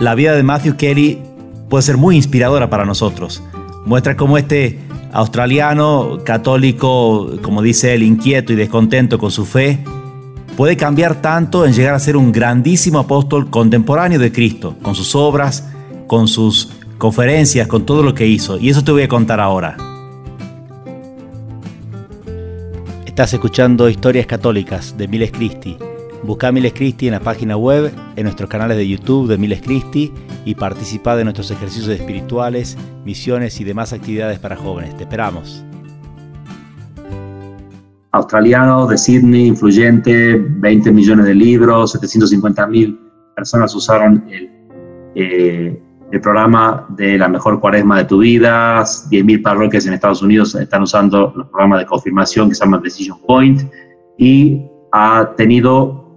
La 0.00 0.14
vida 0.14 0.34
de 0.34 0.42
Matthew 0.42 0.76
Kelly 0.78 1.18
puede 1.68 1.82
ser 1.82 1.98
muy 1.98 2.16
inspiradora 2.16 2.70
para 2.70 2.86
nosotros. 2.86 3.42
Muestra 3.84 4.16
cómo 4.16 4.38
este 4.38 4.78
australiano, 5.12 6.20
católico, 6.24 7.32
como 7.42 7.60
dice 7.60 7.92
él, 7.92 8.02
inquieto 8.02 8.54
y 8.54 8.56
descontento 8.56 9.18
con 9.18 9.30
su 9.30 9.44
fe, 9.44 9.84
puede 10.56 10.78
cambiar 10.78 11.20
tanto 11.20 11.66
en 11.66 11.74
llegar 11.74 11.92
a 11.92 11.98
ser 11.98 12.16
un 12.16 12.32
grandísimo 12.32 12.98
apóstol 12.98 13.50
contemporáneo 13.50 14.18
de 14.18 14.32
Cristo, 14.32 14.74
con 14.80 14.94
sus 14.94 15.14
obras, 15.14 15.68
con 16.06 16.28
sus 16.28 16.70
conferencias, 16.96 17.68
con 17.68 17.84
todo 17.84 18.02
lo 18.02 18.14
que 18.14 18.26
hizo. 18.26 18.58
Y 18.58 18.70
eso 18.70 18.82
te 18.82 18.92
voy 18.92 19.02
a 19.02 19.08
contar 19.08 19.38
ahora. 19.38 19.76
Estás 23.04 23.34
escuchando 23.34 23.86
Historias 23.90 24.24
Católicas 24.24 24.96
de 24.96 25.08
Miles 25.08 25.30
Christi 25.30 25.76
Busca 26.22 26.52
Miles 26.52 26.74
Christi 26.74 27.06
en 27.06 27.14
la 27.14 27.20
página 27.20 27.56
web, 27.56 27.90
en 28.14 28.24
nuestros 28.24 28.50
canales 28.50 28.76
de 28.76 28.86
YouTube 28.86 29.26
de 29.26 29.38
Miles 29.38 29.62
Christi 29.62 30.12
y 30.44 30.54
participa 30.54 31.16
de 31.16 31.24
nuestros 31.24 31.50
ejercicios 31.50 31.88
espirituales, 31.88 32.76
misiones 33.04 33.58
y 33.60 33.64
demás 33.64 33.94
actividades 33.94 34.38
para 34.38 34.56
jóvenes. 34.56 34.94
Te 34.96 35.04
esperamos. 35.04 35.64
Australiano 38.12 38.86
de 38.86 38.98
Sydney, 38.98 39.46
influyente, 39.46 40.36
20 40.36 40.92
millones 40.92 41.26
de 41.26 41.34
libros, 41.34 41.92
750 41.92 42.66
mil 42.66 43.00
personas 43.34 43.74
usaron 43.74 44.24
el, 44.30 44.50
eh, 45.14 45.80
el 46.10 46.20
programa 46.20 46.86
de 46.90 47.16
la 47.16 47.28
mejor 47.28 47.60
cuaresma 47.60 47.98
de 47.98 48.04
tu 48.04 48.18
vida, 48.18 48.84
10 49.08 49.24
mil 49.24 49.40
parroquias 49.40 49.86
en 49.86 49.94
Estados 49.94 50.22
Unidos 50.22 50.54
están 50.54 50.82
usando 50.82 51.32
los 51.34 51.46
programas 51.48 51.80
de 51.80 51.86
confirmación 51.86 52.48
que 52.48 52.56
se 52.56 52.64
llaman 52.64 52.82
Decision 52.82 53.18
Point 53.26 53.62
y 54.18 54.66
ha 54.92 55.32
tenido 55.36 56.09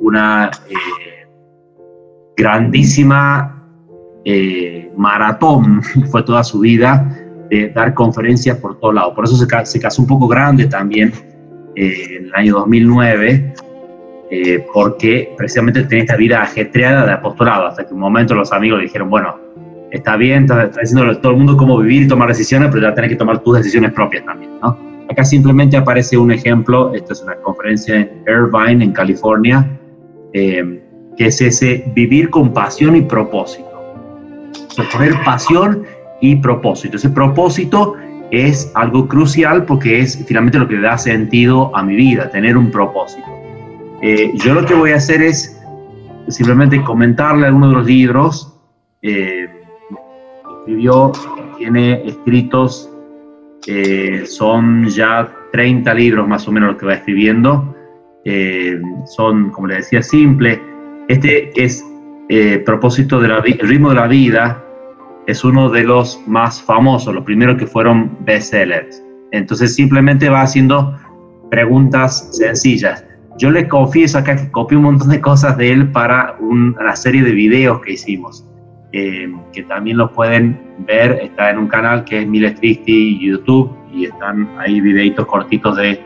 una 0.00 0.50
eh, 0.68 1.26
grandísima 2.36 3.62
eh, 4.24 4.90
maratón, 4.96 5.82
fue 6.10 6.22
toda 6.22 6.44
su 6.44 6.60
vida, 6.60 7.10
de 7.50 7.70
dar 7.70 7.94
conferencias 7.94 8.58
por 8.58 8.78
todos 8.78 8.94
lados. 8.94 9.14
Por 9.14 9.24
eso 9.24 9.36
se, 9.36 9.80
casó 9.80 10.02
un 10.02 10.08
poco 10.08 10.26
grande 10.28 10.66
también 10.66 11.12
eh, 11.76 12.16
en 12.18 12.24
el 12.26 12.34
año 12.34 12.54
2009, 12.54 13.54
porque 14.72 15.32
precisamente 15.36 15.84
tenía 15.84 16.02
esta 16.02 16.16
vida 16.16 16.42
ajetreada 16.42 17.06
de 17.06 17.12
apostolado, 17.12 17.66
hasta 17.66 17.86
que 17.86 17.94
un 17.94 18.00
momento 18.00 18.34
los 18.34 18.52
amigos 18.52 18.78
le 18.78 18.86
dijeron, 18.86 19.08
bueno, 19.08 19.38
está 19.92 20.16
bien, 20.16 20.42
está, 20.44 20.66
diciendo 20.66 21.08
a 21.08 21.20
todo 21.20 21.32
el 21.32 21.38
mundo 21.38 21.56
cómo 21.56 21.78
vivir 21.78 22.02
y 22.02 22.08
tomar 22.08 22.28
decisiones, 22.28 22.70
pero 22.72 22.82
ya 22.82 22.94
tenés 22.94 23.10
que 23.10 23.16
tomar 23.16 23.38
tus 23.38 23.58
decisiones 23.58 23.92
propias 23.92 24.24
también, 24.24 24.58
¿no? 24.60 24.93
Acá 25.10 25.24
simplemente 25.24 25.76
aparece 25.76 26.16
un 26.16 26.32
ejemplo, 26.32 26.94
esta 26.94 27.12
es 27.12 27.22
una 27.22 27.34
conferencia 27.36 27.96
en 27.96 28.24
Irvine, 28.26 28.84
en 28.84 28.92
California, 28.92 29.78
eh, 30.32 30.82
que 31.16 31.26
es 31.26 31.40
ese 31.40 31.84
vivir 31.94 32.30
con 32.30 32.52
pasión 32.52 32.96
y 32.96 33.02
propósito. 33.02 33.70
poner 34.92 35.14
pasión 35.24 35.84
y 36.20 36.36
propósito. 36.36 36.96
Ese 36.96 37.10
propósito 37.10 37.94
es 38.30 38.72
algo 38.74 39.06
crucial 39.06 39.64
porque 39.64 40.00
es 40.00 40.24
finalmente 40.26 40.58
lo 40.58 40.66
que 40.66 40.80
da 40.80 40.98
sentido 40.98 41.74
a 41.76 41.82
mi 41.82 41.94
vida, 41.94 42.30
tener 42.30 42.56
un 42.56 42.70
propósito. 42.70 43.26
Eh, 44.02 44.32
yo 44.34 44.54
lo 44.54 44.64
que 44.64 44.74
voy 44.74 44.92
a 44.92 44.96
hacer 44.96 45.22
es 45.22 45.60
simplemente 46.28 46.82
comentarle 46.82 47.46
algunos 47.46 47.70
de 47.70 47.76
los 47.76 47.86
libros. 47.86 48.60
Eh, 49.02 49.48
escribió, 50.60 51.12
tiene 51.58 52.06
escritos 52.06 52.90
eh, 53.66 54.24
son 54.26 54.88
ya 54.88 55.32
30 55.52 55.94
libros 55.94 56.28
más 56.28 56.46
o 56.48 56.52
menos 56.52 56.70
los 56.70 56.78
que 56.78 56.86
va 56.86 56.94
escribiendo. 56.94 57.74
Eh, 58.24 58.80
son, 59.06 59.50
como 59.50 59.68
le 59.68 59.76
decía, 59.76 60.02
simples. 60.02 60.58
Este 61.08 61.50
es 61.62 61.84
eh, 62.28 62.62
propósito 62.64 63.20
del 63.20 63.42
ritmo 63.42 63.90
de 63.90 63.94
la 63.94 64.06
vida. 64.06 64.62
Es 65.26 65.44
uno 65.44 65.70
de 65.70 65.84
los 65.84 66.20
más 66.26 66.62
famosos, 66.62 67.14
los 67.14 67.24
primeros 67.24 67.56
que 67.56 67.66
fueron 67.66 68.16
bestsellers. 68.20 69.02
Entonces 69.32 69.74
simplemente 69.74 70.28
va 70.28 70.42
haciendo 70.42 70.98
preguntas 71.50 72.28
sencillas. 72.32 73.04
Yo 73.38 73.50
le 73.50 73.66
confieso 73.66 74.18
acá 74.18 74.36
que 74.36 74.50
copié 74.50 74.76
un 74.76 74.84
montón 74.84 75.08
de 75.08 75.20
cosas 75.20 75.56
de 75.56 75.72
él 75.72 75.90
para 75.90 76.36
una 76.40 76.94
serie 76.94 77.22
de 77.22 77.32
videos 77.32 77.80
que 77.80 77.92
hicimos. 77.92 78.46
Eh, 78.96 79.28
que 79.52 79.64
también 79.64 79.96
lo 79.96 80.12
pueden 80.12 80.56
ver, 80.86 81.18
está 81.20 81.50
en 81.50 81.58
un 81.58 81.66
canal 81.66 82.04
que 82.04 82.20
es 82.20 82.28
Miles 82.28 82.60
Christi 82.60 83.18
YouTube 83.18 83.76
y 83.92 84.04
están 84.04 84.48
ahí 84.56 84.80
videitos 84.80 85.26
cortitos 85.26 85.76
de 85.76 86.00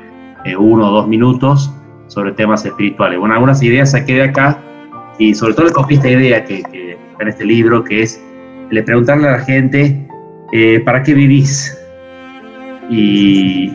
eh, 0.47 0.57
uno 0.57 0.89
o 0.89 0.91
dos 0.93 1.07
minutos 1.07 1.71
sobre 2.07 2.33
temas 2.33 2.65
espirituales. 2.65 3.19
Bueno, 3.19 3.35
algunas 3.35 3.63
ideas 3.63 3.91
saqué 3.91 4.15
de 4.15 4.23
acá 4.23 4.59
y 5.19 5.35
sobre 5.35 5.53
todo 5.53 5.67
le 5.67 5.73
copié 5.73 5.99
esta 5.99 6.09
idea 6.09 6.43
que, 6.47 6.61
está 6.61 7.23
en 7.23 7.29
este 7.29 7.45
libro, 7.45 7.85
que 7.85 8.05
es 8.05 8.25
le 8.71 8.83
preguntarle 8.83 9.29
a 9.29 9.33
la 9.33 9.41
gente, 9.41 10.09
eh, 10.55 10.81
¿para 10.81 11.03
qué 11.03 11.13
vivís? 11.13 11.79
Y, 12.89 13.71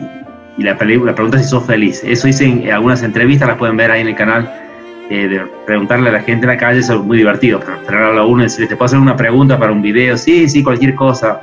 y 0.58 0.62
la, 0.64 0.72
la, 0.72 1.14
pregunta 1.14 1.36
es 1.36 1.44
si 1.44 1.50
sos 1.50 1.64
feliz. 1.64 2.02
Eso 2.02 2.26
hice 2.26 2.46
en 2.46 2.68
algunas 2.68 3.04
entrevistas, 3.04 3.46
las 3.46 3.58
pueden 3.58 3.76
ver 3.76 3.92
ahí 3.92 4.00
en 4.00 4.08
el 4.08 4.16
canal 4.16 4.63
eh, 5.10 5.28
de 5.28 5.40
preguntarle 5.66 6.08
a 6.08 6.12
la 6.12 6.22
gente 6.22 6.46
en 6.46 6.52
la 6.52 6.56
calle 6.56 6.80
es 6.80 6.90
muy 6.90 7.18
divertido, 7.18 7.60
pero 7.60 7.78
tener 7.80 8.02
a 8.02 8.24
uno 8.24 8.40
y 8.40 8.44
decirle, 8.44 8.68
¿te 8.68 8.76
puedo 8.76 8.86
hacer 8.86 8.98
una 8.98 9.16
pregunta 9.16 9.58
para 9.58 9.70
un 9.70 9.82
video? 9.82 10.16
Sí, 10.16 10.48
sí, 10.48 10.62
cualquier 10.62 10.94
cosa. 10.94 11.40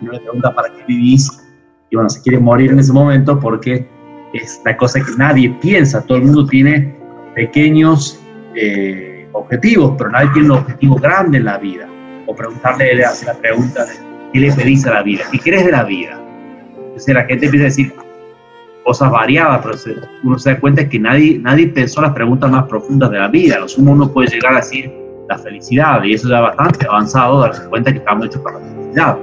Y 0.00 0.04
uno 0.04 0.14
le 0.14 0.20
pregunta, 0.20 0.54
¿para 0.54 0.68
qué 0.70 0.82
vivís? 0.88 1.30
Y 1.90 1.96
bueno, 1.96 2.10
se 2.10 2.20
quiere 2.22 2.40
morir 2.40 2.72
en 2.72 2.80
ese 2.80 2.92
momento 2.92 3.38
porque 3.38 3.86
es 4.32 4.60
la 4.64 4.76
cosa 4.76 4.98
que 5.00 5.12
nadie 5.16 5.50
piensa. 5.60 6.04
Todo 6.04 6.18
el 6.18 6.24
mundo 6.24 6.46
tiene 6.46 6.92
pequeños 7.36 8.20
eh, 8.56 9.28
objetivos, 9.32 9.94
pero 9.96 10.10
nadie 10.10 10.30
tiene 10.32 10.50
un 10.50 10.58
objetivo 10.58 10.96
grande 10.96 11.38
en 11.38 11.44
la 11.44 11.58
vida. 11.58 11.88
O 12.26 12.34
preguntarle, 12.34 12.94
le 12.94 13.04
hace 13.04 13.26
la 13.26 13.34
pregunta, 13.34 13.86
¿qué 14.32 14.40
le 14.40 14.52
pedís 14.52 14.84
a 14.86 14.94
la 14.94 15.02
vida? 15.02 15.24
¿Qué 15.30 15.38
crees 15.38 15.64
de 15.64 15.70
la 15.70 15.84
vida? 15.84 16.20
Entonces 16.76 17.14
la 17.14 17.24
gente 17.24 17.46
empieza 17.46 17.66
a 17.66 17.68
decir, 17.68 17.94
cosas 18.84 19.10
variadas, 19.10 19.60
pero 19.64 20.06
uno 20.22 20.38
se 20.38 20.50
da 20.50 20.60
cuenta 20.60 20.88
que 20.88 20.98
nadie, 20.98 21.38
nadie 21.38 21.68
pensó 21.68 22.02
las 22.02 22.12
preguntas 22.12 22.50
más 22.50 22.64
profundas 22.64 23.10
de 23.10 23.18
la 23.18 23.28
vida. 23.28 23.58
Lo 23.58 23.68
sumo 23.68 23.92
uno 23.92 24.12
puede 24.12 24.28
llegar 24.28 24.52
a 24.52 24.56
decir 24.56 24.92
la 25.28 25.38
felicidad, 25.38 26.04
y 26.04 26.14
eso 26.14 26.28
ya 26.28 26.40
bastante 26.40 26.86
avanzado, 26.86 27.40
darse 27.40 27.66
cuenta 27.68 27.90
que 27.90 27.98
estamos 27.98 28.26
hechos 28.26 28.42
para 28.42 28.60
la 28.60 28.66
felicidad. 28.66 29.18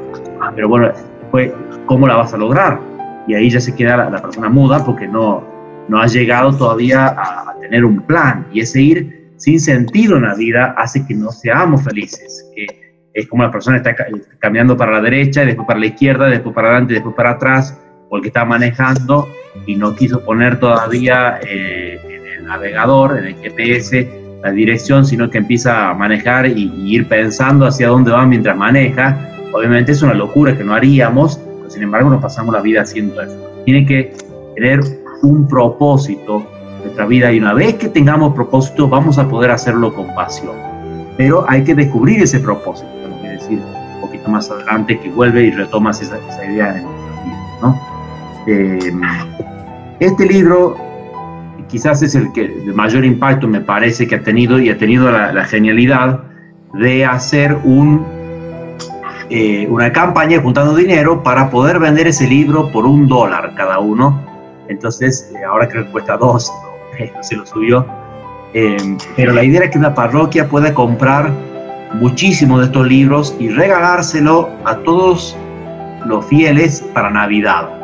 Pero 0.56 0.68
bueno, 0.68 0.88
después, 0.88 1.52
¿cómo 1.86 2.08
la 2.08 2.16
vas 2.16 2.34
a 2.34 2.38
lograr? 2.38 2.80
Y 3.28 3.36
ahí 3.36 3.50
ya 3.50 3.60
se 3.60 3.76
queda 3.76 4.10
la, 4.10 4.22
persona 4.22 4.50
muda 4.50 4.84
porque 4.84 5.08
no, 5.08 5.44
no 5.88 6.02
ha 6.02 6.08
llegado 6.08 6.56
todavía 6.58 7.08
a, 7.08 7.56
tener 7.62 7.86
un 7.86 8.02
plan. 8.02 8.48
Y 8.52 8.62
ese 8.62 8.82
ir 8.82 9.32
sin 9.38 9.60
sentido 9.60 10.18
en 10.18 10.24
la 10.24 10.34
vida 10.34 10.74
hace 10.78 11.06
que 11.06 11.14
no 11.14 11.30
seamos 11.30 11.84
felices. 11.84 12.52
Que 12.56 12.66
es 13.14 13.28
como 13.28 13.44
la 13.44 13.52
persona 13.52 13.78
está 13.78 13.96
caminando 14.40 14.76
para 14.76 14.94
la 14.94 15.02
derecha, 15.02 15.46
después 15.46 15.68
para 15.68 15.80
la 15.80 15.86
izquierda, 15.86 16.28
después 16.28 16.56
para 16.56 16.70
adelante, 16.70 16.96
después 16.96 17.14
para 17.16 17.32
atrás, 17.32 17.78
porque 18.10 18.30
está 18.30 18.44
manejando 18.44 19.28
y 19.66 19.76
no 19.76 19.96
quiso 19.96 20.22
poner 20.22 20.60
todavía 20.60 21.40
eh, 21.48 22.00
en 22.04 22.28
el 22.28 22.46
navegador, 22.46 23.18
en 23.18 23.26
el 23.26 23.36
GPS, 23.36 24.10
la 24.44 24.52
dirección, 24.52 25.06
sino 25.06 25.30
que 25.30 25.38
empieza 25.38 25.90
a 25.90 25.94
manejar 25.94 26.48
y, 26.48 26.72
ir 26.86 27.08
pensando 27.08 27.66
hacia 27.66 27.90
dónde 27.90 28.12
va 28.12 28.26
mientras 28.26 28.58
maneja. 28.58 29.18
Obviamente 29.54 29.92
es 29.92 30.02
una 30.02 30.14
locura 30.14 30.58
que 30.58 30.64
no 30.64 30.74
haríamos, 30.74 31.38
pero 31.38 31.70
sin 31.70 31.84
embargo 31.84 32.10
nos 32.10 32.22
pasamos 32.22 32.54
la 32.54 32.62
vida 32.62 32.82
haciendo 32.82 33.22
eso. 33.22 33.38
Tiene 33.66 33.86
que 33.86 34.14
tener 34.56 34.80
un 35.22 35.48
propósito 35.48 36.46
nuestra 36.84 37.06
vida 37.06 37.32
y 37.32 37.40
una 37.40 37.54
vez 37.54 37.76
que 37.76 37.90
tengamos 37.90 38.34
propósito 38.34 38.88
vamos 38.88 39.18
a 39.20 39.28
poder 39.28 39.52
hacerlo 39.52 39.94
con 39.94 40.14
pasión. 40.16 40.56
Pero 41.18 41.46
hay 41.48 41.64
que 41.64 41.76
descubrir 41.76 42.24
ese 42.24 42.40
propósito, 42.40 42.90
tengo 43.04 43.22
que 43.22 43.28
decir 43.30 43.60
un 43.60 44.02
poquito 44.02 44.30
más 44.30 44.50
adelante 44.50 45.00
que 45.00 45.10
vuelve 45.10 45.44
y 45.44 45.52
retomas 45.52 46.02
esa, 46.02 46.18
esa 46.18 46.46
idea 46.46 46.76
en 46.78 46.84
nuestra 46.84 47.24
vida, 47.24 47.38
¿no? 47.62 47.92
Eh, 48.48 48.92
este 50.02 50.26
libro 50.26 50.76
quizás 51.70 52.02
es 52.02 52.16
el 52.16 52.34
que 52.34 52.48
de 52.48 52.74
mayor 52.74 53.06
impacto 53.06 53.48
me 53.48 53.62
parece 53.62 54.08
que 54.08 54.16
ha 54.16 54.24
tenido 54.24 54.60
y 54.60 54.70
ha 54.70 54.78
tenido 54.78 55.12
la, 55.12 55.46
genialidad 55.46 56.24
de 56.74 57.06
hacer 57.06 57.56
eh, 59.30 59.68
una 59.70 59.94
campaña 59.94 60.42
juntando 60.42 60.76
dinero 60.76 61.22
para 61.22 61.52
poder 61.52 61.78
vender 61.78 62.08
ese 62.08 62.28
libro 62.28 62.72
por 62.72 62.86
un 62.86 63.08
dólar 63.08 63.54
cada 63.56 63.78
uno. 63.78 64.20
Entonces, 64.70 65.32
eh, 65.36 65.46
ahora 65.46 65.70
creo 65.70 65.86
que 65.86 65.92
cuesta 65.92 66.18
dos, 66.18 66.52
no 67.00 67.24
se 67.24 67.36
lo 67.36 67.46
subió. 67.46 67.86
pero 69.16 69.34
la 69.34 69.44
idea 69.44 69.62
era 69.62 69.70
que 69.70 69.78
una 69.78 69.94
parroquia 69.94 70.50
pueda 70.50 70.74
comprar 70.74 71.32
muchísimos 71.94 72.60
de 72.60 72.66
estos 72.66 72.88
libros 72.88 73.36
y 73.40 73.50
regalárselo 73.50 74.50
a 74.66 74.78
todos 74.78 75.38
los 76.06 76.26
fieles 76.26 76.82
para 76.94 77.12
Navidad. 77.12 77.81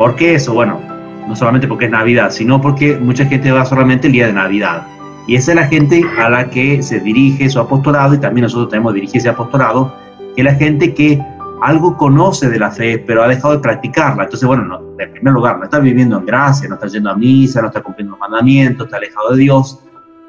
¿Por 0.00 0.16
qué 0.16 0.36
eso? 0.36 0.54
Bueno, 0.54 0.80
no 1.28 1.36
solamente 1.36 1.68
porque 1.68 1.84
es 1.84 1.90
Navidad, 1.90 2.30
sino 2.30 2.58
porque 2.58 2.96
mucha 2.96 3.26
gente 3.26 3.52
va 3.52 3.66
solamente 3.66 4.06
el 4.06 4.14
día 4.14 4.28
de 4.28 4.32
Navidad. 4.32 4.86
Y 5.26 5.34
esa 5.34 5.52
es 5.52 5.56
la 5.56 5.66
gente 5.66 6.02
a 6.18 6.30
la 6.30 6.48
que 6.48 6.82
se 6.82 7.00
dirige 7.00 7.50
su 7.50 7.60
apostolado 7.60 8.14
y 8.14 8.18
también 8.18 8.44
nosotros 8.44 8.70
tenemos 8.70 8.94
que 8.94 9.00
dirigir 9.00 9.18
ese 9.18 9.28
apostolado, 9.28 9.94
que 10.34 10.40
es 10.40 10.44
la 10.46 10.54
gente 10.54 10.94
que 10.94 11.22
algo 11.60 11.98
conoce 11.98 12.48
de 12.48 12.58
la 12.58 12.70
fe, 12.70 12.98
pero 13.06 13.22
ha 13.22 13.28
dejado 13.28 13.52
de 13.52 13.60
practicarla. 13.60 14.24
Entonces, 14.24 14.46
bueno, 14.46 14.64
no, 14.64 14.80
en 14.98 15.12
primer 15.12 15.34
lugar, 15.34 15.58
no 15.58 15.64
está 15.64 15.78
viviendo 15.78 16.18
en 16.18 16.24
gracia, 16.24 16.66
no 16.66 16.76
está 16.76 16.86
yendo 16.86 17.10
a 17.10 17.16
misa, 17.16 17.60
no 17.60 17.66
está 17.66 17.82
cumpliendo 17.82 18.16
mandamientos, 18.16 18.86
está 18.86 18.96
alejado 18.96 19.32
de 19.32 19.36
Dios. 19.36 19.80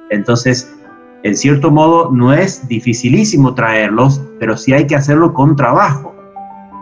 Entonces, 0.10 0.76
en 1.24 1.34
cierto 1.34 1.72
modo 1.72 2.12
no 2.12 2.34
es 2.34 2.68
dificilísimo 2.68 3.56
traerlos, 3.56 4.22
pero 4.38 4.58
sí 4.58 4.74
hay 4.74 4.86
que 4.86 4.98
hacerlo 4.98 5.34
con 5.34 5.56
trabajo. 5.56 6.14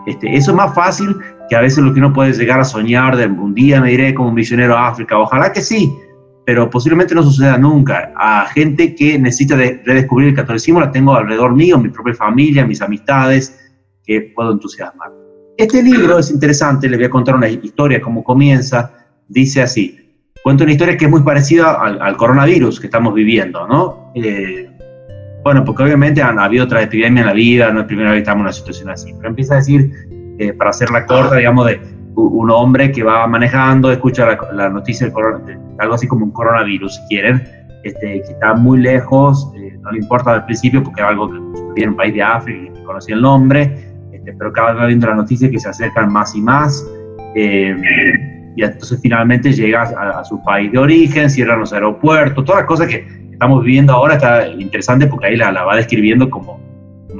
Este, 0.08 0.34
eso 0.36 0.50
es 0.50 0.56
más 0.56 0.74
fácil 0.74 1.16
que 1.50 1.56
a 1.56 1.60
veces 1.60 1.82
lo 1.82 1.92
que 1.92 1.98
uno 1.98 2.12
puede 2.12 2.32
llegar 2.32 2.60
a 2.60 2.64
soñar 2.64 3.16
de 3.16 3.26
un 3.26 3.52
día 3.52 3.80
me 3.80 3.92
iré 3.92 4.14
como 4.14 4.30
misionero 4.30 4.76
a 4.76 4.86
África, 4.86 5.18
ojalá 5.18 5.52
que 5.52 5.60
sí, 5.60 5.92
pero 6.46 6.70
posiblemente 6.70 7.12
no 7.12 7.24
suceda 7.24 7.58
nunca. 7.58 8.12
A 8.16 8.46
gente 8.46 8.94
que 8.94 9.18
necesita 9.18 9.56
redescubrir 9.56 10.28
el 10.28 10.34
catolicismo 10.36 10.80
la 10.80 10.92
tengo 10.92 11.12
alrededor 11.12 11.54
mío, 11.56 11.76
mi 11.76 11.88
propia 11.88 12.14
familia, 12.14 12.64
mis 12.64 12.80
amistades, 12.80 13.58
que 14.04 14.32
puedo 14.34 14.52
entusiasmar. 14.52 15.10
Este 15.56 15.82
libro 15.82 16.20
es 16.20 16.30
interesante, 16.30 16.88
les 16.88 16.98
voy 16.98 17.06
a 17.06 17.10
contar 17.10 17.34
una 17.34 17.48
historia, 17.48 18.00
cómo 18.00 18.22
comienza. 18.22 18.92
Dice 19.26 19.60
así, 19.60 19.98
cuento 20.44 20.62
una 20.62 20.72
historia 20.72 20.96
que 20.96 21.06
es 21.06 21.10
muy 21.10 21.22
parecida 21.22 21.72
al, 21.72 22.16
coronavirus 22.16 22.78
que 22.78 22.86
estamos 22.86 23.12
viviendo, 23.12 23.66
¿no? 23.66 24.12
Eh, 24.14 24.70
bueno, 25.42 25.64
porque 25.64 25.82
obviamente 25.82 26.22
han 26.22 26.38
habido 26.38 26.64
otras 26.64 26.84
epidemias 26.84 27.22
en 27.22 27.26
la 27.26 27.32
vida, 27.32 27.66
no 27.66 27.80
es 27.80 27.84
la 27.84 27.86
primera 27.86 28.10
vez 28.10 28.18
que 28.18 28.22
estamos 28.22 28.40
en 28.40 28.42
una 28.42 28.52
situación 28.52 28.90
así, 28.90 29.12
pero 29.16 29.30
empieza 29.30 29.54
a 29.54 29.56
decir, 29.56 29.90
eh, 30.40 30.54
para 30.54 30.70
hacer 30.70 30.90
la 30.90 31.04
corta, 31.04 31.36
digamos, 31.36 31.66
de 31.66 31.78
un 32.16 32.50
hombre 32.50 32.90
que 32.90 33.02
va 33.02 33.26
manejando, 33.26 33.92
escucha 33.92 34.38
la, 34.52 34.68
noticia 34.70 35.06
del 35.06 35.12
coronavirus, 35.12 35.62
algo 35.78 35.94
así 35.94 36.08
como 36.08 36.24
un 36.24 36.32
coronavirus, 36.32 36.96
si 36.96 37.02
quieren, 37.08 37.42
este, 37.84 38.22
que 38.22 38.32
está 38.32 38.54
muy 38.54 38.80
lejos, 38.80 39.52
eh, 39.56 39.76
no 39.82 39.92
le 39.92 39.98
importa 39.98 40.32
al 40.32 40.46
principio 40.46 40.82
porque 40.82 41.02
es 41.02 41.08
algo 41.08 41.30
que 41.30 41.38
viene 41.74 41.82
en 41.82 41.88
un 41.90 41.96
país 41.96 42.14
de 42.14 42.22
África, 42.22 42.72
y 42.74 42.84
conocía 42.84 43.14
el 43.14 43.20
nombre, 43.20 43.62
este, 44.12 44.32
pero 44.32 44.50
cada 44.50 44.72
vez 44.72 44.82
va 44.82 44.86
viendo 44.86 45.06
la 45.08 45.14
noticia 45.14 45.50
que 45.50 45.60
se 45.60 45.68
acercan 45.68 46.10
más 46.10 46.34
y 46.34 46.40
más. 46.40 46.86
Eh, 47.34 47.76
y 48.56 48.64
entonces 48.64 48.98
finalmente 49.02 49.52
llega 49.52 49.82
a, 49.82 50.24
su 50.24 50.42
país 50.42 50.72
de 50.72 50.78
origen, 50.78 51.28
cierran 51.28 51.60
los 51.60 51.72
aeropuertos, 51.74 52.44
todas 52.46 52.62
las 52.62 52.66
cosas 52.66 52.88
que 52.88 53.06
estamos 53.30 53.62
viviendo 53.62 53.92
ahora 53.92 54.14
está 54.14 54.48
interesante 54.48 55.06
porque 55.06 55.26
ahí 55.26 55.36
la, 55.36 55.52
va 55.64 55.76
describiendo 55.76 56.28
como 56.28 56.58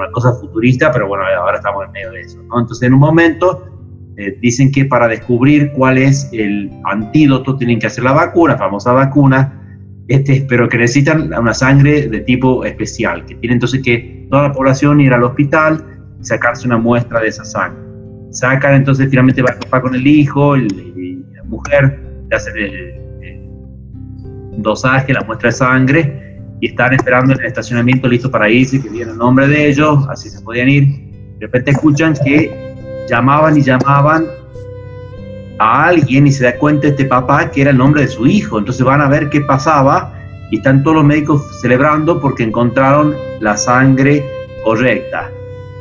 una 0.00 0.12
cosa 0.12 0.32
futurista, 0.34 0.90
pero 0.92 1.08
bueno, 1.08 1.24
ahora 1.24 1.56
estamos 1.56 1.84
en 1.86 1.92
medio 1.92 2.10
de 2.12 2.20
eso. 2.20 2.40
Entonces 2.42 2.82
en 2.82 2.94
un 2.94 3.00
momento 3.00 3.66
eh, 4.16 4.36
dicen 4.40 4.70
que 4.70 4.84
para 4.84 5.08
descubrir 5.08 5.72
cuál 5.72 5.98
es 5.98 6.28
el 6.32 6.70
antídoto 6.84 7.56
tienen 7.56 7.78
que 7.78 7.86
hacer 7.86 8.04
la 8.04 8.12
vacuna, 8.12 8.56
famosa 8.56 8.92
vacuna, 8.92 9.56
este, 10.08 10.44
pero 10.48 10.68
que 10.68 10.76
necesitan 10.76 11.32
una 11.32 11.54
sangre 11.54 12.08
de 12.08 12.20
tipo 12.20 12.64
especial, 12.64 13.24
que 13.26 13.36
tiene 13.36 13.54
entonces 13.54 13.80
que 13.82 14.26
toda 14.28 14.48
la 14.48 14.52
población 14.52 15.00
ir 15.00 15.12
al 15.12 15.22
hospital 15.22 15.84
sacarse 16.20 16.66
una 16.66 16.78
muestra 16.78 17.20
de 17.20 17.28
esa 17.28 17.44
sangre. 17.44 17.80
Sacan, 18.30 18.74
entonces 18.74 19.08
finalmente 19.08 19.42
va 19.42 19.52
el 19.52 19.58
papá 19.58 19.80
con 19.82 19.94
el 19.94 20.06
hijo, 20.06 20.56
y 20.56 20.68
la 21.34 21.44
mujer, 21.44 21.98
le 22.28 22.36
hace 22.36 22.50
el, 22.50 22.96
dosaje, 24.58 25.12
la 25.12 25.22
muestra 25.22 25.48
de 25.48 25.52
sangre, 25.52 26.29
y 26.60 26.66
están 26.68 26.92
esperando 26.92 27.32
en 27.32 27.40
el 27.40 27.46
estacionamiento 27.46 28.06
listo 28.06 28.30
para 28.30 28.48
irse, 28.48 28.80
que 28.80 28.88
viene 28.88 29.12
el 29.12 29.18
nombre 29.18 29.48
de 29.48 29.68
ellos, 29.68 30.06
así 30.08 30.28
se 30.28 30.40
podían 30.42 30.68
ir. 30.68 30.84
De 31.38 31.46
repente 31.46 31.70
escuchan 31.70 32.14
que 32.22 33.06
llamaban 33.08 33.56
y 33.56 33.62
llamaban 33.62 34.26
a 35.58 35.86
alguien 35.86 36.26
y 36.26 36.32
se 36.32 36.44
da 36.44 36.56
cuenta 36.56 36.88
este 36.88 37.06
papá 37.06 37.50
que 37.50 37.62
era 37.62 37.70
el 37.70 37.78
nombre 37.78 38.02
de 38.02 38.08
su 38.08 38.26
hijo. 38.26 38.58
Entonces 38.58 38.84
van 38.84 39.00
a 39.00 39.08
ver 39.08 39.30
qué 39.30 39.40
pasaba 39.40 40.12
y 40.50 40.58
están 40.58 40.82
todos 40.82 40.96
los 40.96 41.04
médicos 41.04 41.60
celebrando 41.62 42.20
porque 42.20 42.42
encontraron 42.42 43.14
la 43.40 43.56
sangre 43.56 44.22
correcta. 44.62 45.30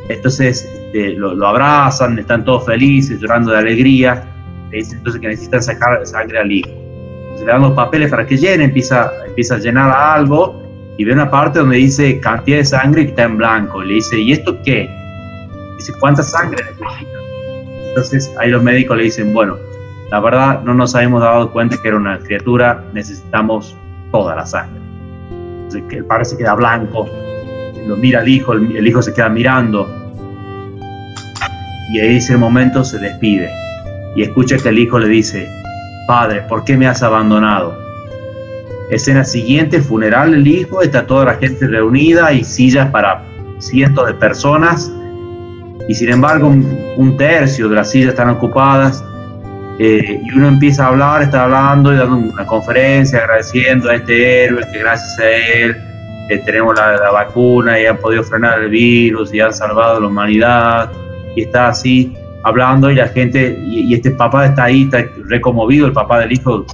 Entonces 0.08 0.64
este, 0.64 1.12
lo, 1.12 1.46
abrazan, 1.46 2.18
están 2.18 2.46
todos 2.46 2.66
felices, 2.66 3.20
llorando 3.20 3.52
de 3.52 3.58
alegría. 3.58 4.24
Le 4.72 4.78
dicen 4.78 5.00
entonces 5.00 5.22
que 5.22 5.28
necesitan 5.28 5.62
sacar 5.62 6.06
sangre 6.06 6.40
al 6.40 6.52
hijo. 6.52 6.70
Entonces 6.70 7.46
le 7.46 7.52
dan 7.52 7.62
los 7.62 7.74
papeles 7.74 8.10
para 8.10 8.26
que 8.26 8.38
llene, 8.38 8.64
empieza, 8.64 9.12
empieza 9.28 9.56
a 9.56 9.58
llenar 9.60 9.92
algo 9.92 10.69
y 11.00 11.06
ve 11.06 11.14
una 11.14 11.32
parte 11.32 11.60
donde 11.60 11.78
dice 11.78 12.20
cantidad 12.20 12.58
de 12.58 12.66
sangre 12.66 13.04
que 13.04 13.12
está 13.12 13.24
en 13.24 13.38
blanco. 13.38 13.82
Le 13.82 13.94
dice, 13.94 14.20
¿y 14.20 14.34
esto 14.34 14.62
qué? 14.66 14.90
Dice, 15.78 15.94
¿cuánta 15.98 16.22
sangre 16.22 16.62
necesitan? 16.62 17.22
Entonces 17.88 18.30
ahí 18.38 18.50
los 18.50 18.62
médicos 18.62 18.98
le 18.98 19.04
dicen, 19.04 19.34
bueno, 19.34 19.56
la 20.12 20.20
verdad 20.20 20.62
no 20.64 20.74
nos 20.74 20.94
habíamos 20.96 21.22
dado 21.22 21.54
cuenta 21.54 21.78
que 21.82 21.88
era 21.88 21.96
una 21.96 22.20
criatura, 22.20 22.84
necesitamos 22.94 23.78
toda 24.12 24.36
la 24.36 24.46
sangre. 24.46 24.82
Entonces, 25.30 25.84
el 25.90 26.04
padre 26.04 26.26
se 26.26 26.38
queda 26.38 26.56
blanco, 26.56 27.08
lo 27.88 27.96
mira 27.96 28.20
al 28.20 28.28
hijo, 28.28 28.52
el 28.52 28.86
hijo 28.86 29.02
se 29.02 29.14
queda 29.14 29.30
mirando, 29.30 29.88
y 31.94 32.00
ahí 32.02 32.18
ese 32.18 32.36
momento 32.36 32.84
se 32.84 33.00
despide 33.00 33.50
y 34.18 34.24
escucha 34.24 34.58
que 34.58 34.68
el 34.68 34.80
hijo 34.80 35.00
le 35.00 35.08
dice, 35.08 35.48
Padre, 36.08 36.42
¿por 36.42 36.66
qué 36.66 36.76
me 36.76 36.88
has 36.88 37.02
abandonado? 37.04 37.89
Escena 38.90 39.24
siguiente, 39.24 39.82
funeral 39.82 40.32
del 40.32 40.48
hijo, 40.48 40.82
está 40.82 41.06
toda 41.06 41.26
la 41.26 41.34
gente 41.36 41.68
reunida 41.68 42.34
y 42.34 42.44
sillas 42.44 42.90
para 42.92 43.24
cientos 43.60 44.08
de 44.08 44.14
personas. 44.16 44.92
Y 45.88 45.94
sin 45.94 46.10
embargo 46.10 46.48
un, 46.48 47.18
tercio 47.18 47.70
de 47.70 47.76
las 47.76 47.92
sillas 47.92 48.10
están 48.10 48.30
ocupadas. 48.30 49.04
Eh, 49.80 50.22
y 50.24 50.38
uno 50.38 50.50
empieza 50.50 50.86
a 50.86 50.88
hablar, 50.90 51.22
está 51.22 51.46
hablando 51.46 51.94
y 51.94 51.98
dando 51.98 52.18
una 52.18 52.46
conferencia 52.46 53.20
agradeciendo 53.20 53.90
a 53.90 53.96
este 53.96 54.44
héroe 54.44 54.62
que 54.74 54.80
gracias 54.80 55.18
a 55.20 55.30
él 55.30 55.76
eh, 56.30 56.42
tenemos 56.46 56.76
la, 56.76 56.98
la, 56.98 57.12
vacuna 57.12 57.80
y 57.80 57.86
han 57.86 57.96
podido 57.98 58.22
frenar 58.24 58.60
el 58.60 58.70
virus 58.70 59.34
y 59.34 59.40
han 59.40 59.54
salvado 59.54 59.98
a 59.98 60.00
la 60.02 60.08
humanidad. 60.08 60.92
Y 61.36 61.44
está 61.44 61.70
así 61.70 62.14
hablando 62.44 62.90
y 62.92 62.96
la 62.96 63.08
gente, 63.08 63.58
y, 63.66 63.94
este 63.94 64.12
papá 64.12 64.46
está 64.46 64.66
ahí, 64.66 64.84
está 64.84 65.06
reconmovido, 65.26 65.88
el 65.88 65.94
papá 65.94 66.20
del 66.20 66.32
hijo 66.34 66.66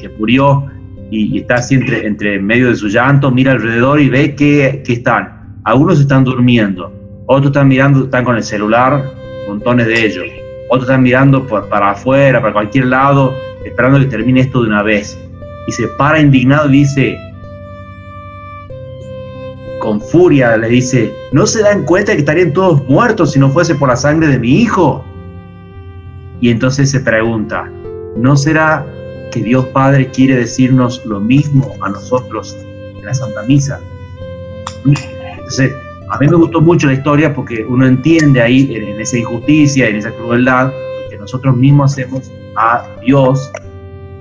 que 0.00 0.08
murió, 0.10 0.64
y, 1.10 1.38
está 1.38 1.56
así 1.56 1.74
entre, 1.74 2.06
entre 2.06 2.38
medio 2.38 2.68
de 2.68 2.76
su 2.76 2.88
llanto, 2.88 3.30
mira 3.30 3.52
alrededor 3.52 4.00
y 4.00 4.08
ve 4.08 4.34
que, 4.34 4.82
que 4.84 4.94
están. 4.94 5.60
Algunos 5.64 6.00
están 6.00 6.24
durmiendo, 6.24 6.92
otros 7.26 7.46
están 7.46 7.68
mirando, 7.68 8.04
están 8.04 8.24
con 8.24 8.36
el 8.36 8.42
celular, 8.42 9.02
montones 9.48 9.86
de 9.86 10.06
ellos. 10.06 10.24
Otros 10.68 10.88
están 10.88 11.02
mirando 11.02 11.46
por, 11.46 11.68
para 11.68 11.90
afuera, 11.90 12.40
para 12.40 12.52
cualquier 12.52 12.86
lado, 12.86 13.34
esperando 13.64 13.98
que 14.00 14.06
termine 14.06 14.40
esto 14.40 14.62
de 14.62 14.68
una 14.68 14.82
vez. 14.82 15.18
Y 15.66 15.72
se 15.72 15.88
para 15.98 16.20
indignado 16.20 16.68
y 16.68 16.72
dice, 16.72 17.18
con 19.80 20.00
furia 20.00 20.56
le 20.56 20.68
dice, 20.68 21.14
¿no 21.32 21.46
se 21.46 21.62
dan 21.62 21.84
cuenta 21.84 22.12
que 22.12 22.18
estarían 22.18 22.52
todos 22.52 22.84
muertos 22.88 23.32
si 23.32 23.38
no 23.38 23.50
fuese 23.50 23.74
por 23.74 23.88
la 23.88 23.96
sangre 23.96 24.28
de 24.28 24.38
mi 24.38 24.60
hijo? 24.60 25.04
Y 26.40 26.50
entonces 26.50 26.90
se 26.90 27.00
pregunta, 27.00 27.70
¿no 28.16 28.36
será 28.36 28.84
que 29.36 29.42
Dios 29.42 29.66
Padre 29.66 30.08
quiere 30.08 30.36
decirnos 30.36 31.04
lo 31.04 31.20
mismo 31.20 31.74
a 31.82 31.90
nosotros 31.90 32.56
en 32.96 33.04
la 33.04 33.12
Santa 33.12 33.42
Misa? 33.42 33.78
Entonces, 34.86 35.72
a 36.08 36.18
mí 36.18 36.26
me 36.28 36.36
gustó 36.36 36.62
mucho 36.62 36.86
la 36.86 36.94
historia 36.94 37.34
porque 37.34 37.66
uno 37.68 37.86
entiende 37.86 38.40
ahí 38.40 38.74
en, 38.74 38.98
esa 38.98 39.18
injusticia, 39.18 39.88
en 39.88 39.96
esa 39.96 40.10
crueldad, 40.12 40.72
que 41.10 41.18
nosotros 41.18 41.54
mismos 41.54 41.92
hacemos 41.92 42.30
a 42.56 42.88
Dios 43.04 43.50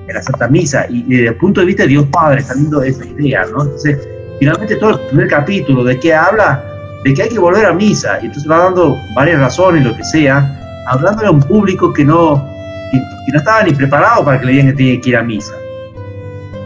en 0.08 0.16
la 0.16 0.22
Santa 0.22 0.50
Misa. 0.50 0.86
Y 0.90 1.04
desde 1.04 1.28
el 1.28 1.36
punto 1.36 1.62
de 1.62 1.68
vista 1.68 1.84
de 1.84 1.90
Dios 1.90 2.06
Padre, 2.12 2.42
está 2.42 2.54
viendo 2.56 2.84
esa 2.84 3.06
idea, 3.06 3.46
¿no? 3.46 3.64
Entonces, 3.64 4.06
finalmente 4.40 4.76
todo 4.76 4.92
el 4.92 5.00
primer 5.08 5.30
capítulo 5.30 5.86
de 5.86 5.98
qué 5.98 6.14
habla, 6.14 6.62
de 7.06 7.14
que 7.14 7.24
hay 7.24 7.30
que 7.30 7.40
volver 7.40 7.66
a 7.66 7.74
misa, 7.74 8.20
y 8.22 8.26
entonces 8.26 8.52
va 8.52 8.58
dando 8.58 8.98
varias 9.16 9.40
razones, 9.40 9.86
lo 9.86 9.96
que 9.96 10.04
sea, 10.04 10.84
hablándole 10.88 11.30
a 11.30 11.32
un 11.32 11.42
público 11.42 11.94
que 11.94 12.04
no, 12.04 12.55
que, 13.00 13.32
no 13.32 13.40
estaba 13.40 13.64
ni 13.64 13.74
preparado 13.74 14.24
para 14.24 14.40
que 14.40 14.46
le 14.46 14.52
digan 14.54 14.68
que 14.68 14.74
tiene 14.74 15.02
que 15.02 15.10
ir 15.10 15.18
a 15.18 15.24
misa. 15.24 15.54